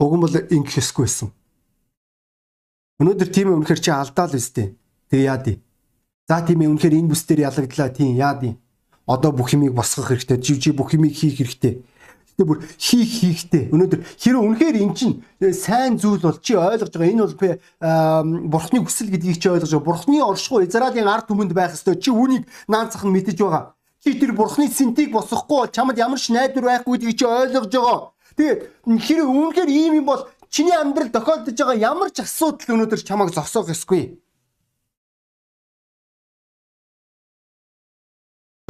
Уг 0.01 0.13
нь 0.17 0.23
бол 0.23 0.35
ингэх 0.55 0.81
ёсгүй 0.81 1.05
байсан 1.05 1.29
Өнөөдөр 3.01 3.29
тийм 3.33 3.49
ээ 3.49 3.57
үнэхэр 3.57 3.81
чи 3.81 3.89
алдаал 3.89 4.37
өстэй. 4.37 4.77
Тэгээ 5.09 5.25
яа 5.25 5.41
дий. 5.41 5.57
За 6.29 6.45
тийм 6.45 6.61
ээ 6.61 6.69
үнэхэр 6.69 7.01
энэ 7.01 7.09
бүс 7.09 7.25
дээр 7.25 7.49
ялагдлаа 7.49 7.89
тийм 7.89 8.13
яа 8.13 8.37
дий. 8.37 8.53
Одоо 9.09 9.33
бүх 9.33 9.49
юмыг 9.57 9.73
босгох 9.73 10.13
хэрэгтэй. 10.13 10.37
Жив 10.37 10.61
жив 10.61 10.77
бүх 10.77 10.93
юмыг 10.93 11.17
хийх 11.17 11.41
хэрэгтэй. 11.41 11.81
Гэтэ 12.31 12.43
бүр 12.47 12.59
хийх 12.79 13.11
хийхтэй. 13.21 13.63
Өнөөдөр 13.75 14.01
хэрэв 14.17 14.41
үнэхээр 14.41 14.77
эн 14.81 14.93
чин 14.95 15.11
сайн 15.51 15.99
зүйл 15.99 16.23
бол 16.23 16.39
чи 16.39 16.55
ойлгож 16.55 16.91
байгаа. 16.95 17.11
Энэ 17.11 17.23
бол 17.27 18.59
бурхны 18.59 18.79
хүсэл 18.81 19.11
гэдгийг 19.11 19.37
чи 19.37 19.49
ойлгож 19.51 19.71
байгаа. 19.71 19.87
Бурхны 19.87 20.17
оршихуй 20.23 20.65
Израилийн 20.65 21.11
ард 21.11 21.27
түмэнд 21.27 21.51
байх 21.51 21.75
ёстой. 21.75 21.99
Чи 21.99 22.09
үүнийг 22.09 22.47
наанцах 22.71 23.03
нь 23.03 23.11
мэдэж 23.11 23.37
байгаа. 23.37 23.75
Чи 23.99 24.17
тэр 24.17 24.31
бурхны 24.33 24.71
сэнтийг 24.71 25.11
босгохгүй 25.11 25.57
бол 25.59 25.75
чамд 25.75 25.99
ямар 25.99 26.17
ч 26.17 26.33
найдвар 26.33 26.81
байхгүй 26.81 26.97
гэдгийг 26.97 27.19
чи 27.19 27.25
ойлгож 27.27 27.69
байгаа. 27.69 27.99
Тэгээд 28.33 28.59
хэрэв 28.87 29.27
үнэхээр 29.27 29.69
ийм 29.69 29.93
юм 30.01 30.05
бол 30.07 30.25
чиний 30.49 30.73
амьдрал 30.73 31.11
тохиолдож 31.11 31.53
байгаа 31.53 31.77
ямар 31.77 32.09
ч 32.09 32.23
асуудал 32.23 32.75
өнөөдөр 32.79 33.01
чамайг 33.05 33.29
зогсоох 33.35 33.69
ёсгүй. 33.69 34.17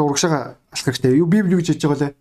Урагшаага 0.02 0.58
алах 0.74 0.86
хэрэгтэй. 0.86 1.22
Юу 1.22 1.30
Библи 1.30 1.56
гэж 1.56 1.78
хэлж 1.78 1.84
байгаа 1.86 2.02
лээ. 2.02 2.21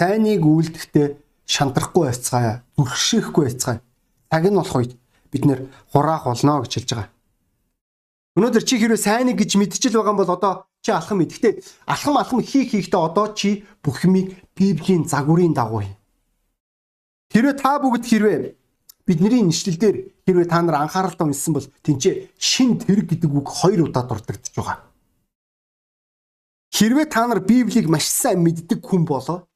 Сайныг 0.00 0.40
үйлдэхдээ 0.40 1.20
шантрахгүй 1.44 2.08
байцгаая, 2.08 2.64
зүрхшээхгүй 2.72 3.44
байцгаая. 3.52 3.84
Цаг 4.32 4.44
нь 4.48 4.56
болох 4.56 4.76
үед 4.80 4.96
бид 5.28 5.44
нэр 5.44 5.68
хураах 5.92 6.24
болно 6.24 6.64
гэж 6.64 6.72
хэлж 6.72 6.90
байгаа. 6.96 7.12
Өнөөдөр 8.40 8.64
чи 8.64 8.80
хэрвээ 8.80 8.96
сайныг 8.96 9.36
гэж 9.36 9.60
мэдчихэл 9.60 10.00
байгаа 10.00 10.16
бол 10.16 10.32
одоо 10.32 10.52
чи 10.80 10.88
алхам 10.96 11.20
мэд. 11.20 11.36
Гэтэ 11.36 11.60
алхам 11.84 12.16
алхам 12.16 12.40
хийх 12.40 12.72
хийхдээ 12.72 12.96
одоо 12.96 13.36
чи 13.36 13.68
бүх 13.84 14.00
юмыг 14.08 14.40
Библийн 14.56 15.04
загварын 15.04 15.52
дагуу 15.52 15.84
хий. 15.84 15.92
Хэрвээ 17.36 17.60
та 17.60 17.76
бүгд 17.84 18.04
хэрвээ 18.08 18.56
бидний 19.04 19.44
нэшлэлдэр 19.44 20.24
хэрвээ 20.24 20.48
та 20.48 20.64
нар 20.64 20.80
анхааралтай 20.80 21.28
уншсан 21.28 21.52
бол 21.52 21.68
тэнцээ 21.84 22.40
шин 22.40 22.80
тэрэг 22.80 23.12
гэдэг 23.12 23.28
үг 23.36 23.52
хоёр 23.52 23.84
удаа 23.84 24.08
дурддагдж 24.08 24.48
байгаа. 24.56 24.80
Хэрвээ 26.72 27.06
та 27.12 27.28
нар 27.28 27.44
Библийг 27.44 27.92
маш 27.92 28.08
сайн 28.08 28.40
мэддэг 28.40 28.80
хүн 28.80 29.04
болоо 29.04 29.49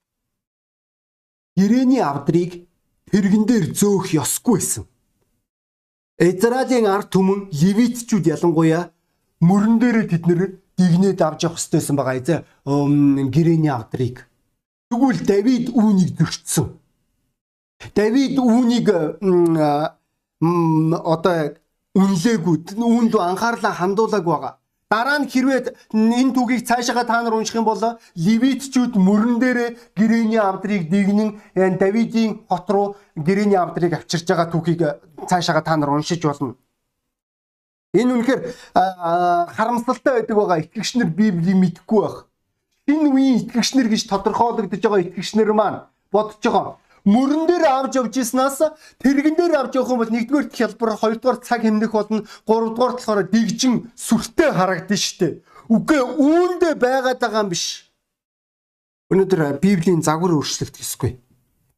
Ирэний 1.56 2.02
авдрыг 2.02 2.66
тэрэгэн 3.10 3.44
дээр 3.46 3.64
зөөх 3.78 4.10
ёсгүй 4.14 4.58
байсан. 4.58 4.84
Израилийн 6.18 6.86
ард 6.86 7.10
түмэн 7.14 7.50
левитчүүд 7.50 8.26
ялангуяа 8.34 8.90
мөрөн 9.40 9.78
дээрээ 9.78 10.06
тэд 10.10 10.24
нэр 10.26 10.40
дигнээд 10.78 11.22
авч 11.22 11.46
явах 11.46 11.58
хэрэгтэйсэн 11.58 11.96
байгаа 11.96 12.18
эзэ 12.18 12.36
гэрэний 13.34 13.70
авдрыг. 13.70 14.26
Тэгвэл 14.90 15.20
Давид 15.26 15.66
үүнийг 15.70 16.10
зөрчсөн. 16.18 16.66
Давид 17.94 18.38
үүнийг 18.38 18.86
одоо 20.42 21.38
үнлээгүй 21.94 22.56
үүнд 22.74 23.14
анхаарлаа 23.14 23.74
хандуулаагүй 23.78 24.34
байгаа. 24.34 24.54
Дараа 24.90 25.18
нь 25.18 25.30
хэрвээ 25.32 25.74
энэ 25.96 26.34
түүхийг 26.36 26.68
цаашаа 26.68 27.04
та 27.08 27.22
нар 27.24 27.34
унших 27.34 27.56
юм 27.56 27.64
бол 27.64 27.80
левитчүүд 28.14 28.94
мөрөн 29.00 29.40
дээрээ 29.40 29.70
гэрэний 29.96 30.38
авдрыг 30.38 30.92
дэгнэн 30.92 31.30
Давидын 31.80 32.44
хот 32.48 32.68
руу 32.70 32.86
гэрэний 33.16 33.56
авдрыг 33.56 33.96
авчирж 33.96 34.28
байгаа 34.28 34.52
түүхийг 34.52 34.80
цаашаа 35.24 35.64
та 35.64 35.76
нар 35.76 35.90
уншиж 35.90 36.20
болно. 36.22 36.54
Энэ 37.96 38.12
үнэхээр 38.12 38.40
харамсалтай 39.56 40.12
байдаг 40.20 40.36
байгаа 40.36 40.58
итгэгчнэр 40.62 41.08
Библийг 41.08 41.56
мэдэхгүй 41.56 42.00
байх. 42.04 42.28
Энэ 42.86 43.08
үеийн 43.08 43.36
итгэгчнэр 43.40 43.88
гэж 43.88 44.02
тодорхойлогдож 44.10 44.82
байгаа 44.84 45.00
итгэгчнэр 45.00 45.50
маань 45.56 45.88
бодож 46.12 46.42
байгаа 46.44 46.76
мөрөн 47.04 47.44
дээр 47.48 47.64
авч 47.68 47.96
явж 48.00 48.14
ирснаас 48.16 48.58
тэрэгэн 49.00 49.36
дээр 49.36 49.54
авч 49.60 49.72
явах 49.76 49.92
юм 49.92 50.00
бол 50.00 50.12
нэгдүгээр 50.12 50.48
хялбар 50.52 50.90
хоёрдугаар 50.96 51.38
цаг 51.44 51.60
хэмнэх 51.62 51.92
болно 51.92 52.24
гуравдугаар 52.48 52.92
болохоор 52.96 53.28
дэгжин 53.28 53.92
сүртэй 53.92 54.50
харагдана 54.52 54.96
штэ 54.96 55.28
үгүй 55.68 56.00
үүндээ 56.00 56.74
байгаад 56.80 57.20
байгаа 57.20 57.44
юм 57.44 57.50
биш. 57.52 57.92
Өнөөдөр 59.12 59.60
библийн 59.60 60.00
загвар 60.00 60.32
өөрчлөгдөх 60.36 60.80
ёсгүй 60.80 61.12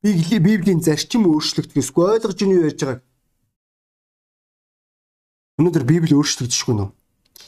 библийн 0.03 0.81
зарчим 0.81 1.27
өөрчлөгдөх 1.27 1.83
ёсгүй 1.83 2.05
ойлгож 2.07 2.39
ийн 2.43 2.55
юу 2.55 2.67
ярьж 2.71 2.81
байгааг? 2.87 3.03
Өнөөдөр 5.59 5.85
библи 5.91 6.15
өөрчлөгдөшгүй 6.15 6.75
нөө 6.79 6.91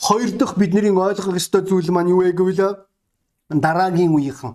хоёр 0.01 0.31
дахь 0.39 0.55
бидний 0.59 0.91
ойлгох 0.91 1.37
ёстой 1.37 1.63
зүйл 1.63 1.91
маань 1.91 2.11
юу 2.11 2.23
вэ 2.23 2.33
гэвэл 2.33 2.87
дараагийн 3.51 4.15
үеийнхэн. 4.15 4.55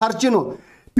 Харж 0.00 0.18
гинөө 0.22 0.44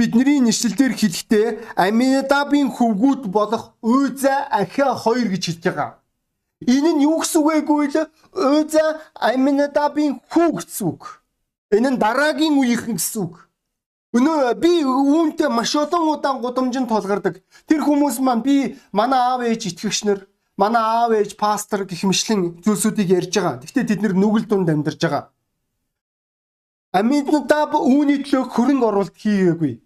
бидний 0.01 0.41
нэшлэлээр 0.41 0.93
хэлэхдээ 0.97 1.47
Аминадабын 1.77 2.73
хөвгүүд 2.73 3.29
болох 3.29 3.77
Үйза 3.85 4.49
Ахиа 4.49 4.97
хоёр 4.97 5.29
гэж 5.29 5.43
хэлж 5.45 5.61
байгаа. 5.69 6.01
Энэ 6.65 6.97
нь 6.97 7.03
юу 7.05 7.21
гэсэн 7.21 7.37
үг 7.41 7.47
вэ 7.47 7.61
гэвэл 7.69 8.09
Үйза 8.33 8.85
Аминадабын 9.13 10.17
хүү 10.33 10.49
гэсэн 10.57 10.85
үг. 10.89 11.21
Энэ 11.69 11.89
нь 11.93 12.01
дараагийн 12.01 12.57
үеийнхэн 12.57 12.97
гэсэн 12.97 13.21
үг. 13.29 13.45
Өнөө 14.17 14.57
би 14.59 14.83
үүнтэй 14.83 15.47
маш 15.47 15.71
олон 15.77 16.17
удаа 16.17 16.35
гудамжинд 16.41 16.89
тулгардаг. 16.89 17.39
Тэр 17.69 17.79
хүмүүс 17.85 18.17
маань 18.19 18.43
би 18.43 18.75
манай 18.91 19.21
аав 19.21 19.41
ээж 19.45 19.71
итгэгчнэр, 19.71 20.27
манай 20.57 20.83
аав 20.83 21.15
ээж 21.15 21.39
пастор 21.39 21.85
гэх 21.87 22.03
мэтлэн 22.03 22.59
зүйлсүүдийг 22.59 23.07
ярьж 23.07 23.31
байгаа. 23.37 23.61
Гэхдээ 23.63 23.85
тэд 23.87 24.01
нүгэл 24.17 24.49
дунд 24.49 24.67
амьдарч 24.67 24.99
байгаа. 24.99 25.31
Аминадаб 26.91 27.71
үүний 27.79 28.19
төлөө 28.19 28.51
хөрөнгө 28.51 28.87
оруулалт 28.91 29.15
хийгээгүй. 29.15 29.79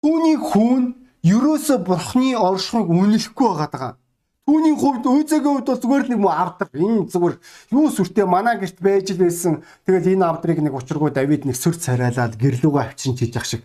Түүний 0.00 0.36
хүн 0.40 0.84
ерөөсө 1.20 1.76
бурхны 1.84 2.32
оршихыг 2.32 2.88
үнэлэхгүй 2.88 3.50
байгаа. 3.52 4.00
Түүний 4.48 4.72
хувьд 4.72 5.04
өөзөгийн 5.04 5.60
хувьд 5.60 5.68
бол 5.68 5.82
зүгээр 5.84 6.06
нэг 6.08 6.20
муу 6.24 6.32
авдар. 6.32 6.72
Энэ 6.72 7.04
зүгээр 7.12 7.36
юу 7.76 7.86
сүртэй 7.92 8.24
манаа 8.24 8.56
гэрт 8.56 8.80
байж 8.80 9.12
л 9.12 9.20
байсан. 9.20 9.60
Тэгэл 9.84 10.16
энэ 10.16 10.24
авдрыг 10.24 10.64
нэг 10.64 10.72
учиргүй 10.72 11.12
Давид 11.12 11.44
нэг 11.44 11.52
сүр 11.54 11.76
царайлаад 11.76 12.40
гэрлүүгөө 12.40 12.80
авчин 12.80 13.12
хийж 13.12 13.36
ах 13.36 13.44
шиг. 13.44 13.62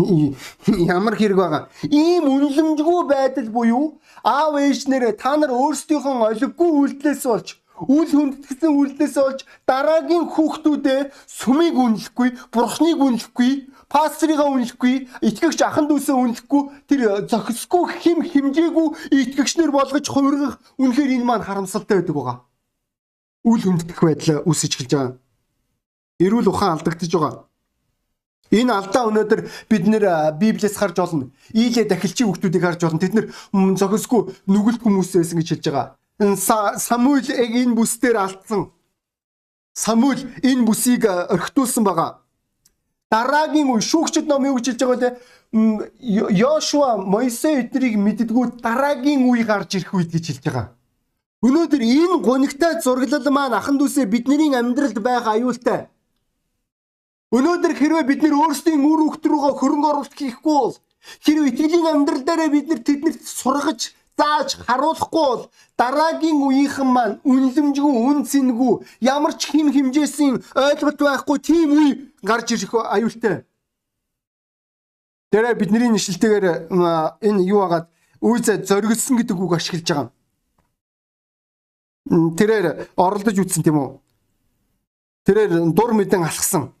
Ямар 0.00 1.20
хэрэг 1.20 1.36
байгаа. 1.36 1.68
Ийм 1.84 2.24
үнэлэмжгүй 2.24 3.00
байдал 3.04 3.52
буюу 3.52 4.00
аав 4.24 4.56
ээж 4.56 4.88
нэрээ 4.88 5.20
та 5.20 5.36
нар 5.36 5.52
өөрсдийнхөө 5.52 6.40
олиггүй 6.40 6.70
үйлдэлээс 6.72 7.24
болж 7.28 7.59
үл 7.88 8.10
хүндэтгсэн 8.12 8.72
үйлдэлээс 8.76 9.16
болж 9.16 9.40
дараагийн 9.64 10.26
хүүхдүүдээ 10.28 11.00
сүмийг 11.24 11.76
үнэлэхгүй, 11.80 12.28
бурхныг 12.52 12.98
үнэлэхгүй, 13.00 13.52
пастрыгаа 13.88 14.48
үнэлэхгүй, 14.52 14.94
итгэгч 15.24 15.60
ахан 15.64 15.88
дүүсээ 15.88 16.16
үнэлэхгүй, 16.16 16.62
тэр 16.88 17.00
зохисгүй 17.24 17.82
хим 18.04 18.20
химжээгүй 18.20 18.86
итгэгчнэр 19.16 19.72
болгож 19.72 20.06
хувиргах 20.06 20.60
үнэхээр 20.76 21.16
энэ 21.16 21.24
маань 21.24 21.46
харамсалтай 21.46 22.04
байдаг 22.04 22.16
байгаа. 22.16 22.38
Үл 23.48 23.62
хүндэх 23.64 23.96
байдал 23.96 24.44
үсэж 24.44 24.72
эхэлж 24.76 24.92
байгаа. 24.92 25.16
Эрүүл 26.20 26.52
ухаан 26.52 26.76
алдагдж 26.76 27.08
байгаа. 27.16 27.48
Энэ 28.50 28.74
алдаа 28.74 29.06
өнөөдөр 29.08 29.40
бид 29.70 29.84
нэр 29.86 30.34
Библиэс 30.34 30.74
харж 30.74 30.98
олно. 30.98 31.30
Ийлээ 31.54 31.86
дахилчийн 31.86 32.34
хүмүүсийг 32.34 32.60
харж 32.60 32.82
олно. 32.82 32.98
Тэд 32.98 33.14
нэр 33.14 33.26
зохисгүй 33.78 34.34
нүгэлт 34.50 34.82
хүмүүс 34.82 35.14
байсан 35.14 35.38
гэж 35.38 35.48
хэлж 35.54 35.66
байгаа. 35.70 35.99
Самуиль 36.20 37.32
энэ 37.32 37.74
бүс 37.74 37.96
дээр 37.96 38.16
алдсан. 38.20 38.70
Самуиль 39.72 40.24
энэ 40.44 40.66
бүсийг 40.68 41.08
орхитуулсан 41.08 41.84
байгаа 41.84 42.20
дараагийн 43.10 43.70
үе 43.74 43.82
шүүгчд 43.82 44.26
ном 44.30 44.46
юу 44.46 44.56
гэж 44.56 44.66
хэлж 44.70 44.82
байгаа 44.86 45.10
вэ? 45.10 45.90
Йошуа 46.40 46.96
Мойсе 47.02 47.66
эднийг 47.66 47.98
мэддгүү 47.98 48.62
дараагийн 48.62 49.26
үе 49.26 49.42
гарч 49.42 49.74
ирэх 49.74 49.94
үед 49.94 50.14
гэж 50.14 50.24
хэлж 50.30 50.44
байгаа. 50.46 50.66
Өнөөдөр 51.42 51.82
энэ 51.82 52.22
гонигтай 52.22 52.78
зураглал 52.78 53.26
маань 53.34 53.58
ахан 53.58 53.78
дүүсээ 53.82 54.06
бидний 54.06 54.54
амьдралд 54.54 54.98
байх 55.02 55.26
аюултай. 55.26 55.90
Өнөөдөр 57.34 57.72
хэрвээ 57.74 58.04
бид 58.06 58.22
нэр 58.22 58.34
өөрсдийн 58.38 58.78
үр 58.86 59.00
хөвгт 59.10 59.26
рүүгээ 59.26 59.54
хөрөнгө 59.58 59.88
оруулалт 59.90 60.14
хийхгүй 60.14 60.54
бол 60.54 60.76
хэрвээ 61.24 61.50
итгэлийн 61.50 61.86
амьдрал 61.90 62.22
дээр 62.22 62.50
бид 62.54 62.66
нэр 62.70 62.80
тэднэрт 62.86 63.22
сургаж 63.26 63.90
зааж 64.20 64.48
харуулахгүй 64.66 65.24
бол 65.28 65.42
дараагийн 65.80 66.38
үеийнхэн 66.44 66.88
маань 66.96 67.16
үнлэмжгүй, 67.24 67.94
үн 68.08 68.18
цэнгүй, 68.30 68.74
ямар 69.00 69.32
ч 69.40 69.48
хим 69.52 69.72
химжээсийн 69.72 70.36
ойлголт 70.54 71.00
байхгүй 71.00 71.38
тийм 71.40 71.68
үе 71.78 71.90
гарч 72.20 72.52
ирэх 72.52 72.74
аюултай. 72.76 73.48
Тэрэ 75.32 75.54
бидний 75.54 75.88
нэшлэлтэйгээр 75.88 76.46
энэ 77.28 77.40
юу 77.48 77.60
хагаад 77.64 77.86
үйзэ 78.20 78.66
зоригдсон 78.68 79.16
гэдэг 79.16 79.38
үг 79.40 79.52
ашиглаж 79.56 79.86
байгаа. 79.88 80.08
Тэрээр 82.10 82.66
оролдож 82.98 83.36
үтсэн 83.38 83.62
тийм 83.62 83.78
үү? 83.78 83.90
Тэрээр 85.24 85.72
дур 85.72 85.94
мэдэн 85.94 86.26
алхсан. 86.26 86.74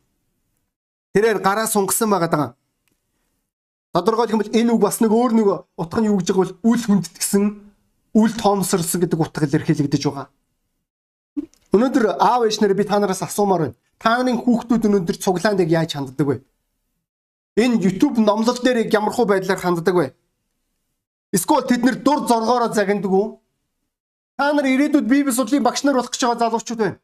Тэрээр 1.14 1.38
гараа 1.38 1.66
сунгасан 1.70 2.10
байгаа 2.10 2.30
даа. 2.30 2.48
Тодорхойлох 3.92 4.32
юм 4.32 4.38
бол 4.38 4.54
энэ 4.54 4.70
үг 4.70 4.80
бас 4.80 5.00
нэг 5.02 5.10
өөр 5.10 5.32
нэг 5.34 5.46
утга 5.74 5.98
нь 5.98 6.06
юу 6.06 6.22
гэж 6.22 6.30
байгаа 6.30 6.46
бол 6.46 6.54
үл 6.62 6.82
хүндэтгсэн, 6.86 7.44
үл 8.14 8.32
тоомсорсон 8.38 9.00
гэдэг 9.02 9.18
утга 9.18 9.46
илэрхийлэгдэж 9.50 10.02
байгаа. 10.06 10.30
Өнөөдөр 11.74 12.04
аав 12.22 12.46
ээж 12.46 12.62
нарыг 12.62 12.78
би 12.78 12.86
та 12.86 13.02
нараас 13.02 13.22
асуумаар 13.26 13.74
байна. 13.74 13.76
Та 13.98 14.22
нарын 14.22 14.38
хүүхдүүд 14.38 14.86
өнөөдөр 14.86 15.16
цуглаанд 15.18 15.62
яг 15.66 15.70
яаж 15.74 15.90
ханддаг 15.98 16.26
вэ? 16.26 16.36
Энэ 17.58 17.82
YouTube 17.82 18.22
номлол 18.22 18.58
дээр 18.62 18.86
ямар 18.94 19.10
хуу 19.10 19.26
байдлаар 19.26 19.58
ханддаг 19.58 19.94
вэ? 19.94 20.14
Эсвэл 21.34 21.66
тэд 21.66 21.82
нэр 21.82 21.98
дур 21.98 22.30
зоргоороо 22.30 22.70
загнадаг 22.70 23.10
уу? 23.10 23.42
Та 24.38 24.54
нар 24.54 24.70
ирээдүйд 24.70 25.06
Библи 25.10 25.34
судлалын 25.34 25.66
багш 25.66 25.82
нар 25.82 25.98
болох 25.98 26.14
гэж 26.14 26.22
байгаа 26.22 26.42
залуучууд 26.46 26.78
байна. 26.78 26.98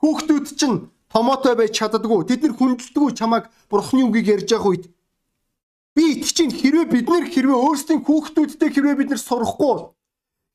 Хүүхдүүд 0.00 0.46
чинь 0.56 0.88
томоотой 1.12 1.54
байж 1.56 1.76
чаддаггүй. 1.76 2.24
Тэд 2.28 2.42
нар 2.44 2.56
хүндэлдэггүй 2.56 3.12
чамайг 3.12 3.44
бурхны 3.68 4.04
үгийг 4.08 4.40
ярьж 4.40 4.52
явах 4.52 4.68
үед 4.72 4.84
Би 6.00 6.16
итгэж 6.16 6.56
хэрвээ 6.56 6.86
бид 6.88 7.06
нэр 7.12 7.28
хэрвээ 7.28 7.58
өөрсдийн 7.60 8.00
хүүхдүүдтэй 8.00 8.72
хэрвээ 8.72 8.96
бид 9.04 9.10
нэр 9.12 9.20
сурахгүй 9.20 9.68
бол 9.68 9.82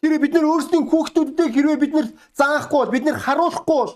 хэрвээ 0.02 0.22
бид 0.26 0.34
нэр 0.34 0.50
өөрсдийн 0.50 0.90
хүүхдүүдтэй 0.90 1.48
хэрвээ 1.54 1.78
бид 1.86 1.94
нэр 1.94 2.08
заахгүй 2.34 2.80
бол 2.82 2.94
бид 2.98 3.06
нэр 3.06 3.22
харуулахгүй 3.22 3.78
бол 3.78 3.94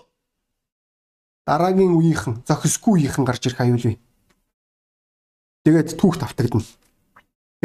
дараагийн 1.50 1.98
үеийнхэн 1.98 2.46
зохисгүй 2.46 3.02
үеийнхэн 3.02 3.26
гарч 3.26 3.50
ирэх 3.50 3.66
аюул 3.66 3.82
бий. 3.82 3.98
Тэгээд 5.66 5.98
түүх 5.98 6.22
тавтагдана. 6.22 6.62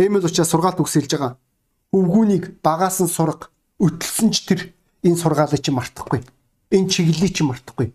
Эмэл 0.02 0.26
учраас 0.26 0.50
сургаалт 0.50 0.82
үгсэлж 0.82 1.12
байгаа. 1.14 1.38
Өвгүүнийг 1.94 2.66
багаас 2.66 3.06
нь 3.06 3.12
сурга, 3.14 3.54
өтлсөн 3.78 4.34
ч 4.34 4.50
тэр 4.50 4.74
энэ 5.06 5.22
сургаалыг 5.22 5.62
чи 5.62 5.70
мартахгүй. 5.70 6.26
Энэ 6.74 6.90
чиглэлийг 6.90 7.38
чи 7.38 7.46
мартахгүй. 7.46 7.94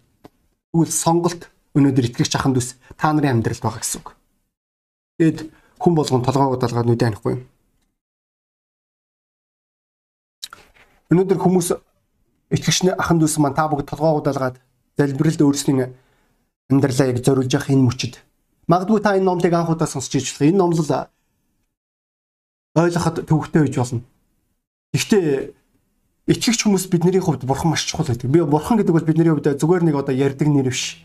Тэгвэл 0.70 0.94
сонголт 0.94 1.50
өнөөдөр 1.74 2.14
итгэгч 2.14 2.38
аханд 2.38 2.62
ус 2.62 2.78
та 2.94 3.10
нарын 3.10 3.42
амьдралд 3.42 3.58
байгаа 3.58 3.82
гэсэн 3.82 3.98
үг. 3.98 4.14
Тэгэд 5.18 5.38
хүн 5.80 5.94
болгон 5.96 6.22
толгоогоо 6.22 6.60
далгаад 6.60 6.86
нүдэ 6.86 7.04
ханихгүй. 7.08 7.34
Өнөөдөр 11.10 11.38
хүмүүс 11.40 11.68
итгэгчний 12.52 12.94
ахан 12.94 13.18
дүүс 13.18 13.40
маань 13.40 13.56
та 13.56 13.66
бүгд 13.66 13.88
толгоогоо 13.88 14.22
далгаад 14.22 14.60
залбиралд 15.00 15.40
өөрсдийн 15.40 15.96
амьдралаа 16.68 17.10
яг 17.10 17.24
зориулж 17.24 17.50
явах 17.50 17.72
энэ 17.72 17.86
мөчөд. 17.88 18.14
Магадгүй 18.68 19.00
та 19.00 19.16
энэ 19.16 19.26
номлыг 19.26 19.52
анх 19.56 19.72
удаа 19.72 19.88
сонсч 19.88 20.14
иж 20.14 20.30
болох. 20.30 20.46
Энэ 20.46 20.60
номлол 20.60 21.10
ойлгоход 22.76 23.26
төвөгтэй 23.26 23.62
байж 23.66 23.76
болно. 23.80 24.02
Гэхдээ 24.94 25.26
итгэгч 26.30 26.60
хүмүүс 26.62 26.86
бидний 26.92 27.18
хувьд 27.18 27.42
бурхан 27.42 27.74
маш 27.74 27.88
чухал 27.88 28.06
байдаг. 28.06 28.30
Би 28.30 28.44
бурхан 28.46 28.78
гэдэг 28.78 28.94
бол 28.94 29.08
бидний 29.08 29.26
хувьд 29.26 29.58
зүгээр 29.58 29.82
нэг 29.82 29.96
одоо 29.98 30.14
ярьдаг 30.14 30.46
нэр 30.46 30.70
биш. 30.70 31.02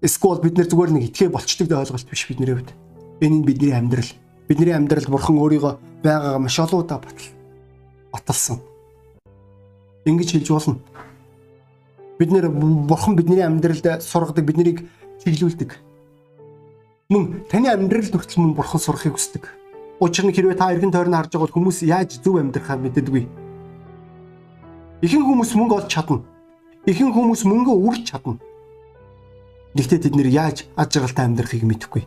Эсвэл 0.00 0.40
бид 0.40 0.56
нэр 0.56 0.68
зүгээр 0.72 0.90
нэг 0.96 1.04
итгэ 1.12 1.28
болчдөг 1.28 1.68
дэ 1.68 1.76
ойлголт 1.76 2.08
биш 2.08 2.24
бидний 2.28 2.48
хувьд. 2.48 2.72
Энэ 3.22 3.38
нь 3.38 3.46
бидний 3.46 3.70
амьдрал. 3.70 4.10
Бидний 4.50 4.74
амьдрал 4.74 5.06
бурхан 5.06 5.38
өөрийгөө 5.38 6.02
байгаагаа 6.02 6.42
маш 6.42 6.58
олон 6.58 6.82
удаа 6.82 6.98
батал 6.98 7.30
баталсан. 8.10 8.58
Ингэж 10.04 10.28
хэлж 10.34 10.48
болно. 10.50 10.82
Бид 12.18 12.30
нэр 12.34 12.50
бурхан 12.50 13.14
бидний 13.14 13.46
амьдралд 13.46 14.02
сургадаг, 14.02 14.42
биднийг 14.42 14.82
чиглүүлдэг. 15.22 15.78
Мөн 17.14 17.46
таны 17.46 17.70
амьдралд 17.70 18.10
хүртэл 18.10 18.42
мөн 18.42 18.58
бурхан 18.58 18.80
сурахыг 18.82 19.14
хүсдэг. 19.14 19.46
Учир 20.02 20.26
нь 20.26 20.34
хэрвээ 20.34 20.58
та 20.58 20.74
эргэн 20.74 20.90
тойрноо 20.90 21.22
харж 21.22 21.30
байгаа 21.30 21.46
бол 21.46 21.56
хүмүүс 21.62 21.86
яаж 21.86 22.18
зөв 22.18 22.42
амьдрахаа 22.42 22.74
мэддэггүй 22.74 23.30
Ихэнх 25.02 25.26
хүмүүс 25.26 25.50
мөнгө 25.58 25.74
олж 25.82 25.90
чадна. 25.90 26.22
Ихэнх 26.86 27.10
хүмүүс 27.10 27.42
мөнгө 27.42 27.74
үрж 27.74 28.06
чадна. 28.06 28.38
Гэхдээ 29.74 29.98
тэд 29.98 30.14
нэр 30.14 30.30
яаж 30.30 30.70
ад 30.78 30.94
жаргалтай 30.94 31.26
амьдрахыг 31.26 31.66
мэдэхгүй. 31.66 32.06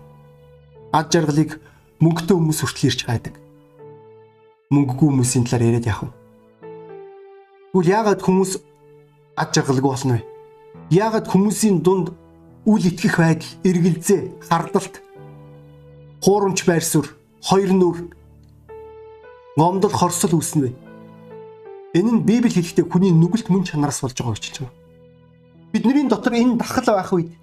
Ад 0.95 1.11
жаргалыг 1.11 1.59
мөнгөтэй 1.99 2.35
хүмүүс 2.39 2.59
хүртэл 2.63 2.87
ирж 2.87 3.01
гайдаг. 3.03 3.35
Мөнгөгүй 4.71 5.11
хүмүүсийн 5.11 5.43
талаар 5.43 5.67
яриад 5.67 5.89
яах 5.91 6.07
вэ? 6.07 6.11
Тэгвэл 7.75 7.91
яагаад 7.91 8.21
хүмүүс 8.23 8.51
ад 9.35 9.49
жаргалгүй 9.51 9.91
болно 9.91 10.15
вэ? 10.15 10.23
Яагаад 10.95 11.27
хүмүүсийн 11.27 11.83
дунд 11.83 12.15
үл 12.63 12.79
итгэх 12.79 13.19
байдал, 13.19 13.51
эргэлзээ, 13.67 14.47
хардалт, 14.47 15.03
хуурамч 16.23 16.63
байр 16.63 16.79
суурь, 16.79 17.11
хоёр 17.43 17.75
нүр, 17.75 17.97
гомдол 19.59 19.91
хорсол 19.91 20.39
үүснэ 20.39 20.61
вэ? 20.63 20.71
Энэ 21.99 22.11
нь 22.11 22.23
Библи 22.23 22.55
хэлэхдээ 22.55 22.87
хүний 22.87 23.11
нүгэлт 23.11 23.51
мөн 23.51 23.67
чанараас 23.67 23.99
болж 23.99 24.15
байгаа 24.15 24.39
гэж 24.39 24.63
байна. 24.63 24.71
Бидний 25.75 26.07
дотор 26.07 26.39
энэ 26.39 26.55
дахал 26.55 26.87
байх 26.87 27.11
үед 27.11 27.35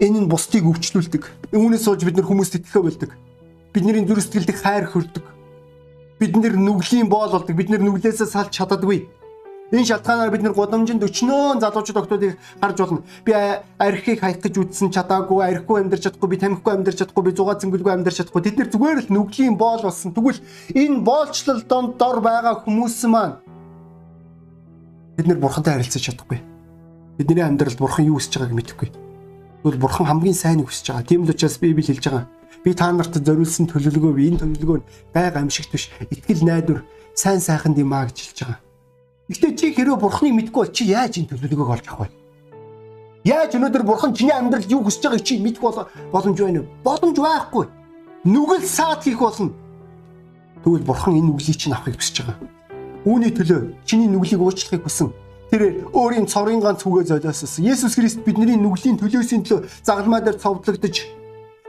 энэ 0.00 0.24
нь 0.24 0.30
бусдыг 0.32 0.64
өвчлүүлдэг. 0.64 1.52
Үүнээс 1.52 1.84
болж 1.84 2.02
бид 2.08 2.16
нар 2.16 2.26
хүмүүст 2.26 2.56
итгэхэ 2.56 2.80
болдог. 2.80 3.10
Бидний 3.76 4.02
зүрх 4.08 4.24
сэтгэлд 4.24 4.50
хайр 4.56 4.88
хөрдөг. 4.88 5.24
Бид 6.18 6.32
нэр 6.36 6.56
нүглийн 6.56 7.08
боол 7.12 7.36
болдог. 7.36 7.52
Бид 7.52 7.68
нэр 7.68 7.84
нүглээсээ 7.84 8.26
салж 8.26 8.56
чаддаггүй. 8.56 9.06
Энэ 9.70 9.86
шалтгаанаар 9.86 10.34
бид 10.34 10.42
нэр 10.42 10.56
гудамжинд 10.56 11.04
өчнөө 11.06 11.62
залуучууд 11.62 12.00
октодыг 12.02 12.34
харж 12.58 12.76
болно. 12.80 13.06
Би 13.22 13.32
архийг 13.78 14.18
хаях 14.18 14.42
гэж 14.42 14.58
үтсэн 14.58 14.90
чадаагүй, 14.90 15.46
архигүй 15.46 15.86
амьдарч 15.86 16.10
чадахгүй, 16.10 16.28
би 16.34 16.36
тамхигүй 16.42 16.74
амьдарч 16.74 16.98
чадахгүй, 16.98 17.22
би 17.22 17.36
зугаа 17.38 17.54
зингэлгүй 17.54 17.92
амьдарч 17.94 18.18
чадахгүй. 18.18 18.42
Тэд 18.42 18.58
нэр 18.58 18.68
зүгээр 18.74 18.98
л 19.06 19.14
нүглийн 19.14 19.54
боол 19.54 19.86
болсон. 19.86 20.10
Тэгвэл 20.10 20.42
энэ 20.74 21.06
боолчлол 21.06 21.62
донд 21.70 22.02
дор 22.02 22.18
байгаа 22.18 22.66
хүмүүс 22.66 22.98
маань 23.06 23.38
бид 25.14 25.26
нэр 25.30 25.38
бурхантай 25.38 25.78
харилцаж 25.78 26.02
чадахгүй. 26.02 26.42
Бидний 27.14 27.46
амьдралд 27.46 27.78
бурхан 27.78 28.10
юу 28.10 28.18
хүсэж 28.18 28.42
байгааг 28.42 28.58
мэдэхгүй. 28.58 29.09
Тэгвэл 29.60 29.80
бурхан 29.80 30.06
хамгийн 30.08 30.34
сайныг 30.34 30.72
хүсэж 30.72 30.86
байгаа. 30.88 31.04
Тийм 31.04 31.28
л 31.28 31.32
учраас 31.32 31.60
Библи 31.60 31.84
хэлж 31.84 32.04
байгаа. 32.08 32.24
Би 32.64 32.72
та 32.72 32.92
нарт 32.92 33.20
зориулсан 33.20 33.68
төлөвлөгөө 33.68 34.16
энэ 34.16 34.40
төлөвлөгөө 34.40 34.78
нь 34.80 34.88
байг 35.12 35.36
амшигт 35.36 35.72
биш. 35.72 35.92
Итгэл 36.08 36.44
найдвар 36.48 36.80
сайн 37.12 37.40
сайхан 37.44 37.76
димаа 37.76 38.08
гэж 38.08 38.16
хэлж 38.20 38.38
байгаа. 38.40 38.60
Гэхдээ 39.28 39.52
чи 39.60 39.66
хэрвээ 39.76 40.00
бурхныг 40.00 40.32
мэдгүй 40.32 40.60
бол 40.64 40.72
чи 40.72 40.88
яаж 40.88 41.20
энэ 41.20 41.30
төлөвлөгөөг 41.36 41.72
олж 41.76 41.86
авах 41.92 42.08
вэ? 42.08 42.20
Яаж 43.28 43.52
өнөөдөр 43.52 43.84
бурхан 43.84 44.16
чиний 44.16 44.32
амьдралд 44.32 44.72
юу 44.72 44.80
хүсэж 44.80 45.04
байгааг 45.04 45.24
чи 45.28 45.36
мэдэх 45.36 45.60
боломж 45.60 46.38
байна 46.40 46.64
уу? 46.64 46.68
Боломж 46.80 47.16
байхгүй. 47.20 47.64
Нүгэл 48.24 48.64
саад 48.64 49.04
хийх 49.04 49.20
болно. 49.20 49.52
Тэгвэл 50.64 50.88
бурхан 50.88 51.20
энэ 51.20 51.28
нүглийг 51.28 51.56
чинь 51.60 51.76
авахыг 51.76 52.00
хүсэж 52.00 52.16
байгаа. 52.24 52.36
Үүний 53.04 53.32
төлөө 53.32 53.60
чиний 53.84 54.08
нүглийг 54.08 54.40
уучлахыг 54.40 54.88
хүсэн. 54.88 55.12
Тэр 55.50 55.90
өөрийн 55.92 56.26
цорын 56.30 56.62
ганц 56.62 56.86
үгээ 56.86 57.10
золиосон. 57.10 57.64
Есүс 57.66 57.98
Христ 57.98 58.22
бидний 58.22 58.54
нүглийн 58.54 58.98
төлөөсийн 59.02 59.42
төлөө 59.42 59.66
загалмай 59.82 60.22
дээр 60.22 60.38
цовдлогдож 60.38 60.96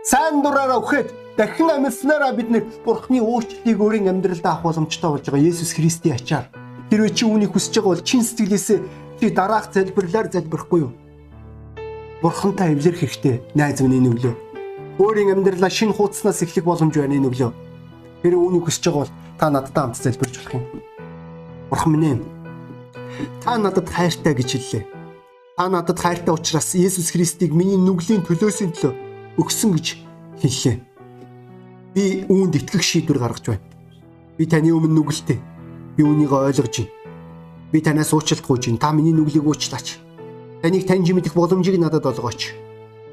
сайн 0.05 0.45
дураараа 0.45 0.77
өгөхөд 0.77 1.09
дахин 1.37 1.69
амьснараа 1.69 2.33
бид 2.37 2.49
нэр 2.53 2.63
бурхны 2.85 3.21
уучлалыг 3.21 3.77
өөрийн 3.81 4.09
амьдралдаа 4.13 4.61
авах 4.61 4.77
боломжтой 4.77 5.09
болж 5.09 5.25
байгаа. 5.25 5.49
Есүс 5.49 5.73
Христийн 5.73 6.15
ачаар 6.15 6.45
Хэрвээ 6.91 7.15
чи 7.15 7.23
үүнийг 7.23 7.55
хүсэж 7.55 7.79
байгаа 7.79 7.95
бол 7.95 8.03
чин 8.03 8.19
сэтгэлээсээ 8.19 8.79
чи 9.23 9.31
дараах 9.31 9.71
залбирлаар 9.71 10.27
залбирахгүй 10.27 10.79
юу? 10.83 10.91
Бурхантай 12.19 12.75
эвлэрэх 12.75 13.07
хэрэгтэй 13.07 13.39
найз 13.55 13.79
минь 13.79 14.03
нүглөө. 14.03 14.35
Өөрийн 14.99 15.31
амьдралаа 15.39 15.71
шинэ 15.71 15.95
хуудаснаас 15.95 16.43
эхлэх 16.43 16.67
боломж 16.67 16.91
байна 16.91 17.15
нүглөө. 17.15 17.55
Хэрвээ 18.27 18.43
үүнийг 18.43 18.67
хүсэж 18.67 18.91
байгаа 18.91 19.07
бол 19.07 19.15
та 19.39 19.47
надтай 19.47 19.81
хамт 19.87 20.03
залбирч 20.03 20.35
болох 20.35 20.51
юм. 20.51 20.63
Бурхан 21.71 21.95
минь. 21.95 22.40
Та 23.43 23.57
надад 23.57 23.89
хайртай 23.89 24.33
гэж 24.33 24.49
хэллээ. 24.55 24.83
Та 25.57 25.69
надад 25.69 25.99
хайртай 25.99 26.33
учраас 26.33 26.75
Есүс 26.75 27.11
Христийг 27.11 27.53
миний 27.53 27.77
нүглийн 27.77 28.25
төлөөсийн 28.25 28.73
төлөө 28.73 28.93
өгсөн 29.41 29.71
гэж 29.75 29.87
хэллээ. 30.41 30.75
Би 31.93 32.03
үүнд 32.29 32.57
итгэх 32.57 32.83
шийдвэр 32.83 33.19
гаргаж 33.19 33.45
байна. 33.51 33.65
Би 34.37 34.47
таны 34.47 34.71
өмнө 34.71 34.95
нүгэлтэй 34.95 35.51
Би 35.97 36.03
үүнийг 36.07 36.31
ойлгож 36.31 36.77
байна. 36.81 36.91
Би 37.71 37.81
танаас 37.81 38.13
уучлалт 38.13 38.45
гуйж 38.47 38.65
байна. 38.67 38.79
Та 38.79 38.91
миний 38.91 39.11
нүглийг 39.11 39.43
уучлаач. 39.43 39.99
Таныг 40.61 40.87
таньж 40.87 41.11
мэдэх 41.11 41.35
боломжийг 41.35 41.79
надад 41.79 42.05
олгооч. 42.05 42.55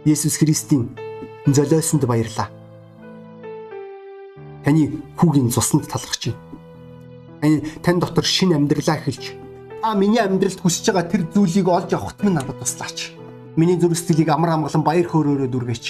Есүс 0.05 0.39
Христийн 0.39 0.95
золиосонд 1.47 2.07
баярлаа. 2.07 2.51
Таны 4.65 5.03
хүүгийн 5.19 5.51
цуснд 5.51 5.91
талархаж 5.91 6.31
байна. 6.31 6.41
Таны 7.41 7.57
тань 7.83 8.01
дотор 8.01 8.25
шинэ 8.25 8.55
амьдралаа 8.55 9.03
эхэлж 9.03 9.35
та 9.83 9.95
миний 9.95 10.19
амьдралд 10.19 10.61
хүсэж 10.61 10.91
байгаа 10.91 11.07
тэр 11.07 11.23
зүйлийг 11.31 11.69
олж 11.69 11.91
авахт 11.95 12.23
минь 12.23 12.35
надад 12.35 12.59
туслаач. 12.59 13.15
Миний 13.57 13.79
зүрх 13.79 13.99
сэтгэлийг 13.99 14.31
амар 14.31 14.59
амгалан 14.59 14.83
баяр 14.83 15.07
хөөрөөрөө 15.07 15.49
дүргээч. 15.51 15.87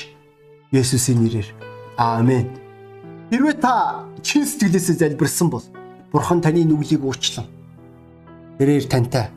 Есүсийн 0.72 1.24
нэрээр. 1.24 1.48
Аамен. 1.96 2.53
Хэрвээ 3.33 3.57
та 3.61 4.05
чин 4.22 4.44
сэтгэлээсээ 4.44 4.96
залбирсан 5.01 5.48
бол 5.48 5.64
Бурхан 6.12 6.40
таны 6.40 6.64
нүглийг 6.64 7.05
уучлан. 7.05 7.48
Тэрээр 8.57 8.88
тантай 8.88 9.29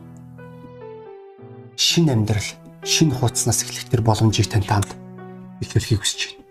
шин 1.75 2.07
амьдрал, 2.07 2.47
шин 2.83 3.11
хуудаснаас 3.11 3.63
эхлэх 3.63 3.91
тэр 3.91 4.01
боломжийг 4.01 4.47
тантай 4.47 4.79
хамт 4.79 4.95
илэрхийг 5.59 5.99
хүсэж 5.99 6.19
байна. 6.31 6.45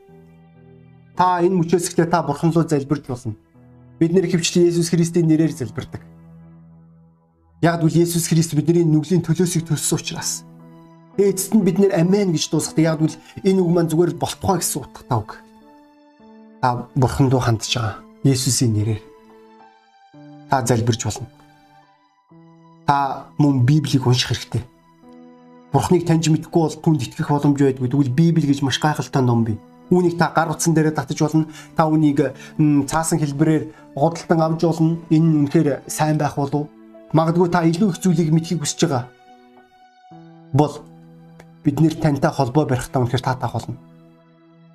Та 1.16 1.40
энэ 1.40 1.56
мөчөөсгөлөө 1.56 2.08
та 2.08 2.24
Бурхан 2.24 2.52
руу 2.52 2.68
залбирч 2.68 3.08
болно. 3.08 3.36
Бид 4.00 4.12
нэр 4.12 4.28
хөвчлэн 4.28 4.68
Есүс 4.68 4.92
Христийн 4.92 5.28
нэрээр 5.28 5.52
залбирдаг. 5.52 6.04
Яг 7.60 7.84
л 7.84 7.92
Есүс 7.92 8.32
Христ 8.32 8.56
бидний 8.56 8.88
нүглийн 8.88 9.20
төлөөсийг 9.20 9.68
төлсөн 9.68 10.00
учраас 10.00 10.48
эцэст 11.20 11.52
нь 11.52 11.60
бид 11.60 11.76
нэр 11.76 11.92
амен 11.92 12.32
гэж 12.32 12.48
дуусгадаг. 12.48 12.80
Яг 12.80 13.00
л 13.04 13.16
энэ 13.44 13.60
үг 13.60 13.68
маань 13.68 13.90
зүгээр 13.92 14.16
болтгоо 14.16 14.56
гэсэн 14.56 14.80
утгатай 14.80 15.18
үг. 15.20 15.32
Та 16.64 16.88
Бурхан 16.96 17.28
руу 17.28 17.44
хандж 17.44 17.76
байгаа. 17.76 18.00
Есүсийн 18.24 18.72
нэрээр 18.72 19.02
та 20.48 20.64
залбирч 20.64 21.04
болно. 21.04 21.28
Та 22.88 23.28
мөн 23.36 23.68
Библийг 23.68 24.08
унших 24.08 24.32
хэрэгтэй. 24.32 24.64
Бурхныг 25.68 26.08
таньж 26.08 26.32
мэдгүй 26.32 26.62
бол 26.64 26.80
түнд 26.80 27.04
итгэх 27.04 27.28
боломж 27.28 27.60
байдгүй. 27.60 27.92
Тэгвэл 27.92 28.16
Библи 28.16 28.48
гэж 28.48 28.64
маш 28.64 28.80
гайхалтай 28.80 29.20
ном 29.20 29.44
бий. 29.44 29.60
Үүнийг 29.92 30.16
та 30.16 30.32
гар 30.32 30.48
утсан 30.48 30.72
дээрээ 30.72 30.96
татаж 30.96 31.20
болно. 31.20 31.44
Та 31.76 31.86
үнийг 31.86 32.32
цаасан 32.88 33.20
хэлбэрээр 33.20 33.94
гудалтан 33.94 34.40
авч 34.40 34.64
болно. 34.64 34.96
Энэ 35.12 35.44
үнэхээр 35.44 35.68
сайн 35.86 36.16
байх 36.16 36.34
болов. 36.40 36.66
Магадгүй 37.12 37.48
та 37.50 37.64
илүү 37.66 37.90
их 37.90 37.98
зүйлийг 37.98 38.30
мэдхийг 38.32 38.60
хүсэж 38.62 38.80
байгаа. 38.86 39.04
Бол 40.52 40.82
бид 41.64 41.80
нэр 41.80 41.94
тантай 41.98 42.30
холбоо 42.30 42.66
барихтаа 42.66 43.02
үнэхээр 43.02 43.22
таатах 43.22 43.52
болно. 43.52 43.76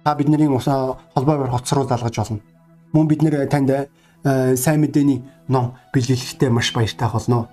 Та 0.04 0.16
бидний 0.16 0.48
холбоо 0.48 1.36
барих 1.38 1.54
руу 1.72 1.88
залгаж 1.88 2.16
болно. 2.18 2.40
Мөн 2.94 3.08
бид 3.08 3.22
нэр 3.24 3.48
танд 3.48 3.90
Э, 4.26 4.58
сайн 4.58 4.82
мэдээний 4.82 5.22
ном 5.48 5.78
бэлгэлэхдээ 5.94 6.50
маш 6.50 6.74
баяртай 6.74 7.06
болно. 7.14 7.46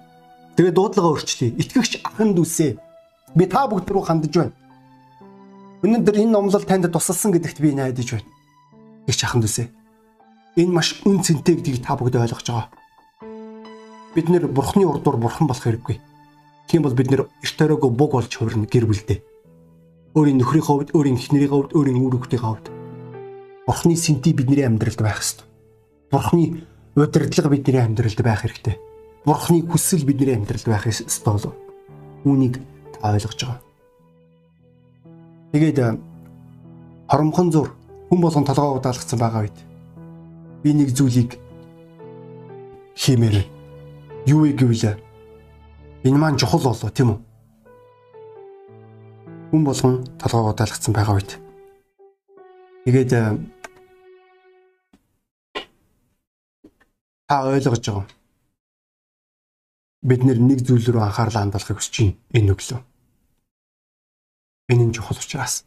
Тэгээд 0.57 0.73
дуудлагаа 0.73 1.13
өөрчлөе. 1.13 1.53
Итгэгч 1.61 2.01
ахын 2.01 2.33
дүүсээ. 2.33 2.81
Би 3.37 3.45
та 3.45 3.69
бүгд 3.69 3.93
рүү 3.93 4.01
хандж 4.09 4.33
байна. 4.33 4.57
Өнөөдөр 5.85 6.17
энэ 6.25 6.33
номлол 6.33 6.65
танд 6.65 6.89
тусалсан 6.89 7.37
гэдэгт 7.37 7.61
би 7.61 7.77
найдаж 7.77 8.17
байна. 8.17 8.29
Игч 9.05 9.21
ахын 9.21 9.45
дүүсээ. 9.45 9.69
Энэ 10.65 10.73
маш 10.73 10.97
үн 11.05 11.21
цэнтэй 11.21 11.61
гэдгийг 11.61 11.85
та 11.85 11.93
бүгд 11.93 12.17
ойлгож 12.17 12.49
байгаа. 12.49 12.73
Бид 14.15 14.29
нэр 14.29 14.49
бурхны 14.49 14.85
урдуур 14.85 15.17
бурхан 15.17 15.49
болох 15.49 15.65
хэрэггүй. 15.65 15.97
Тийм 16.69 16.83
бол 16.85 16.95
бид 16.95 17.11
нэр 17.11 17.27
эрт 17.29 17.57
төрөөгөө 17.57 17.91
буг 17.91 18.13
болж 18.13 18.33
хувирна 18.33 18.69
гэр 18.69 18.87
бүлдээ. 18.87 19.19
Өөрийн 20.13 20.39
нөхрийн 20.41 20.65
хувьд, 20.65 20.93
өөрийн 20.93 21.17
эхнэрийн 21.17 21.49
хувьд, 21.49 21.73
өөрийн 21.73 21.97
үр 21.97 22.21
хүүхдийн 22.21 22.45
хувьд 22.45 22.67
бурхны 23.67 23.97
сэнти 23.97 24.33
бидний 24.33 24.65
амьдралд 24.67 25.01
байх 25.01 25.21
ёстой. 25.23 25.47
Бурхны 26.11 26.67
удирдлага 26.97 27.49
бидний 27.49 27.81
амьдралд 27.81 28.21
байх 28.23 28.43
хэрэгтэй. 28.43 28.77
Бурхны 29.25 29.63
хүсэл 29.63 30.05
бидний 30.05 30.35
амьдралд 30.35 30.67
байх 30.67 30.87
ёстой 30.87 31.33
болов. 31.33 31.55
Үүнийг 32.25 32.59
та 33.01 33.13
ойлгож 33.13 33.39
байгаа. 33.39 33.61
Тэгээд 35.53 35.79
хоромхон 37.09 37.53
зур 37.53 37.73
хүн 38.11 38.21
болгон 38.21 38.45
толгоо 38.45 38.77
удаалгацсан 38.77 39.19
байгаа 39.19 39.47
үед 39.47 39.59
би 40.63 40.75
нэг 40.75 40.91
зүйлийг 40.91 41.39
хиймээр. 42.99 43.47
Юу 44.23 44.47
вэ 44.47 44.55
гэвэл 44.55 45.03
энэ 46.07 46.19
маань 46.19 46.39
чухал 46.39 46.63
болоо 46.63 46.91
тийм 46.95 47.11
үү? 47.11 47.19
Хүн 49.51 49.63
болгон 49.67 50.07
толгоогоо 50.15 50.55
даалгацсан 50.55 50.95
байгаа 50.95 51.19
үед. 51.19 51.43
Тэгээд 52.87 53.11
та 57.27 57.35
ойлгож 57.51 57.83
байгаа. 57.83 58.07
Бид 60.07 60.23
нэг 60.23 60.63
зүйл 60.63 60.87
рүү 60.87 61.03
анхаарлаа 61.03 61.43
хандуулахыг 61.43 61.83
хүсэж 61.83 61.95
байна. 61.99 62.15
Энэ 62.39 62.53
өглөө. 62.55 62.81
Энэ 64.71 64.85
нь 64.87 64.95
чухал 64.95 65.19
учраас. 65.19 65.67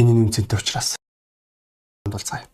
Энэ 0.00 0.16
нь 0.16 0.20
үнцэнтэй 0.24 0.56
учраас. 0.56 0.96
Хандуулцгаая. 2.08 2.48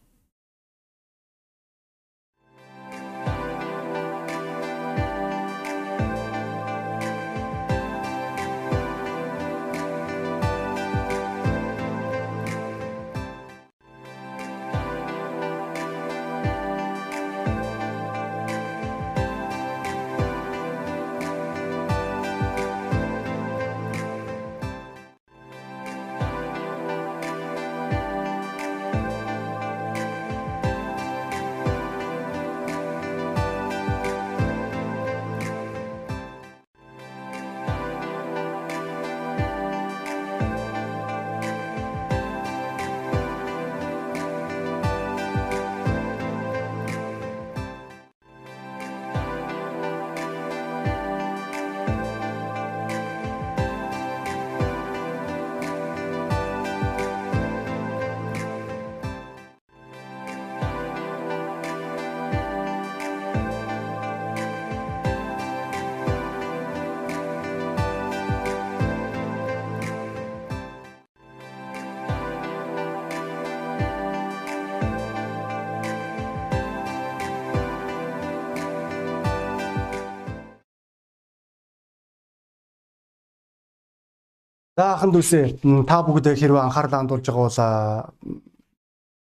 За 84.76 84.92
ахын 84.92 85.08
дүүсээ 85.08 85.64
та 85.88 86.04
бүгд 86.04 86.36
хэрвээ 86.36 86.60
анхаарлаа 86.68 87.00
хандуулж 87.00 87.24
байгаа 87.24 88.12
бол 88.12 88.12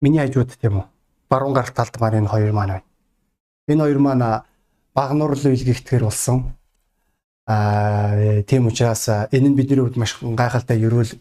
миний 0.04 0.20
хажууд 0.20 0.52
тийм 0.60 0.84
үү? 0.84 0.86
Баруун 1.32 1.56
гарт 1.56 1.72
талд 1.72 1.96
маань 1.96 2.20
энэ 2.20 2.28
хоёр 2.28 2.52
маань 2.52 2.84
байна. 2.84 2.84
Энэ 3.72 3.84
хоёр 3.88 4.00
маань 4.04 4.44
багнуурал 4.92 5.40
үйлгээгдэхэр 5.40 6.04
болсон. 6.04 6.60
Аа 7.48 8.44
тийм 8.44 8.68
учраас 8.68 9.08
энэ 9.08 9.48
нь 9.48 9.56
бидний 9.56 9.80
хувьд 9.80 9.96
маш 9.96 10.20
гайхалтай 10.20 10.76
ерөөл 10.76 11.16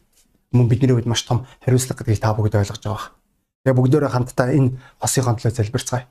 мөн 0.50 0.66
бидний 0.66 0.98
хувьд 0.98 1.06
маш 1.06 1.22
том 1.22 1.46
хариуцлага 1.62 2.02
гэдгийг 2.02 2.18
та 2.18 2.34
бүгд 2.34 2.58
ойлгож 2.58 2.82
байгаа. 2.82 3.14
Тэгээ 3.62 3.78
бүгдөө 3.78 4.10
хамтдаа 4.10 4.50
энэ 4.50 4.74
хосынхон 4.98 5.38
төлөө 5.38 5.62
залбирцгаая. 5.62 6.10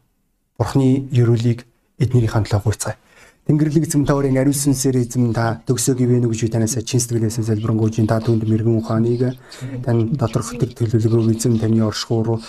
Бурхны 0.55 1.11
ерөөлийг 1.11 1.67
эднэрийн 1.99 2.31
төлөө 2.47 2.63
гуйцгаая. 2.63 3.02
Тэнгэрлэг 3.43 3.91
эзэм 3.91 4.07
та 4.07 4.15
өрийн 4.15 4.39
ариун 4.39 4.55
сүнсээр 4.55 5.03
эзэм 5.03 5.35
та 5.35 5.59
төгсөөг 5.67 5.99
ивэн 5.99 6.31
үгж 6.31 6.47
танаас 6.47 6.79
чин 6.87 7.03
сэтгэлээс 7.03 7.43
залбирanгуйж 7.43 7.99
та 8.07 8.23
түнд 8.23 8.47
мэрэгэн 8.47 8.79
ухааныг. 8.79 9.35
Тань 9.83 10.15
доторх 10.15 10.55
төр 10.55 10.71
төлөвлөгөө 10.71 11.35
эзэм 11.35 11.59
таны 11.59 11.83
оршихууруу 11.83 12.39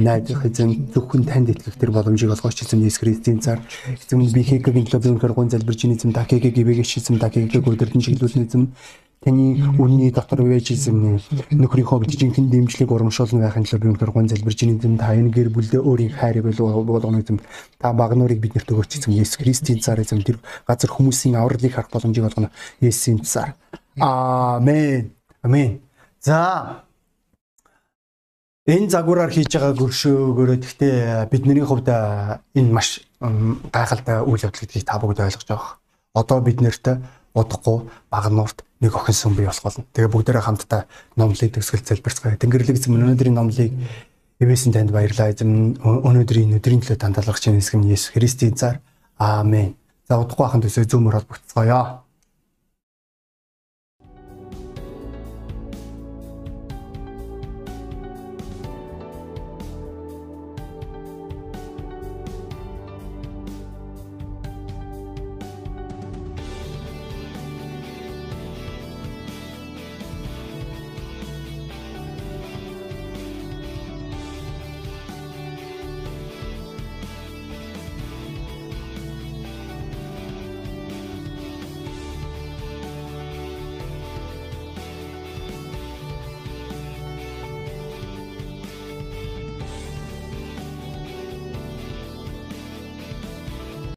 найдах 0.00 0.40
эзэм 0.48 0.96
зөвхөн 0.96 1.28
танд 1.28 1.52
итгэх 1.52 1.76
тэр 1.76 1.92
боломжийг 1.92 2.32
олгооч 2.32 2.64
эзэм 2.64 2.80
Есүс 2.88 3.04
Христийн 3.04 3.44
цаар. 3.44 3.60
Эзэм 3.92 4.32
би 4.32 4.40
хэкгийн 4.40 4.88
төлөв 4.88 5.20
зөвхөн 5.20 5.36
гон 5.36 5.52
залбирч 5.52 5.84
эзэм 5.84 6.16
та 6.16 6.24
хэкгийг 6.24 6.56
ивэгэш 6.56 7.04
эзэм 7.04 7.20
та 7.20 7.28
хэкгийг 7.28 7.60
өдөртөн 7.60 8.00
чиглүүлсэн 8.00 8.48
эзэм 8.48 8.72
таны 9.20 9.60
үнний 9.76 10.08
дотор 10.16 10.40
байж 10.48 10.72
эзэм 10.72 11.20
нөхрийнхөө 11.52 12.08
жинхэнэ 12.08 12.48
дэмжлэг 12.56 12.88
урамшуулна 12.88 13.44
байхын 13.44 13.68
тулд 13.68 13.84
би 13.84 13.92
өнөхөр 13.92 14.12
гон 14.16 14.32
залбирч 14.32 14.64
эзэм 14.64 14.96
та 14.96 15.12
энэ 15.12 15.28
гэр 15.28 15.52
бүлдээ 15.52 15.84
өөрийн 15.84 16.16
хайрыг 16.16 16.48
болгоно 16.56 17.20
эзэм 17.20 17.36
та 17.76 17.92
багнуурыг 17.92 18.40
биднэрт 18.40 18.72
өгөөч 18.72 18.96
эзэм 18.96 19.12
Есүс 19.12 19.36
Христийн 19.36 19.84
цаар 19.84 20.00
эзэм 20.00 20.24
тэр 20.24 20.40
газар 20.64 20.88
хүмүүсийн 20.88 21.36
авралыг 21.36 21.68
харах 21.68 21.92
боломжийг 21.92 22.32
олгоно. 22.32 22.48
Есүсийн 22.80 23.20
цаар. 23.20 23.60
Аамен 24.00 25.12
амен. 25.44 25.84
За. 26.24 26.80
Энэ 28.64 28.88
загвараар 28.88 29.28
хийж 29.28 29.52
байгаа 29.52 29.76
гөршөөгөөрөө 29.76 30.58
гэхдээ 30.64 31.28
бидний 31.28 31.60
хувьд 31.60 31.92
энэ 31.92 32.72
маш 32.72 33.04
гайхалтай 33.20 34.24
үйл 34.24 34.48
явдал 34.48 34.64
гэдгийг 34.64 34.88
та 34.88 34.96
бүгд 34.96 35.20
ойлгож 35.20 35.44
байгаа. 35.44 35.76
Одоо 36.16 36.40
бид 36.40 36.64
нэрт 36.64 37.04
удахгүй 37.36 37.84
багнуурт 38.08 38.64
нэг 38.80 38.92
охин 38.96 39.14
сүм 39.14 39.36
бий 39.36 39.46
болох 39.46 39.62
болно. 39.62 39.84
Тэгээ 39.92 40.12
бүгдээрээ 40.12 40.44
хамтдаа 40.44 40.88
номлыг 41.16 41.52
төгсгөл 41.52 41.84
залбирцгаая. 41.84 42.40
Тэнгэрлэг 42.40 42.76
эзэм 42.76 42.96
өнөөдрийн 42.96 43.36
номлыг 43.36 43.72
эвэсэн 44.40 44.72
танд 44.72 44.90
баярлалаа. 44.90 45.32
Эзэм 45.36 45.78
өнөөдрийн 45.84 46.56
өдрийн 46.56 46.80
төлөө 46.80 46.96
танд 46.96 47.20
талархаж 47.20 47.44
байна 47.44 47.60
эсэм 47.60 47.84
Есүс 47.84 48.16
Христийн 48.16 48.56
цаар. 48.56 48.80
Аамен. 49.20 49.76
За 50.08 50.16
удахгүй 50.16 50.46
ахын 50.48 50.64
төсөө 50.64 50.88
зөөмөр 50.88 51.20
холбогдцгоё. 51.20 51.80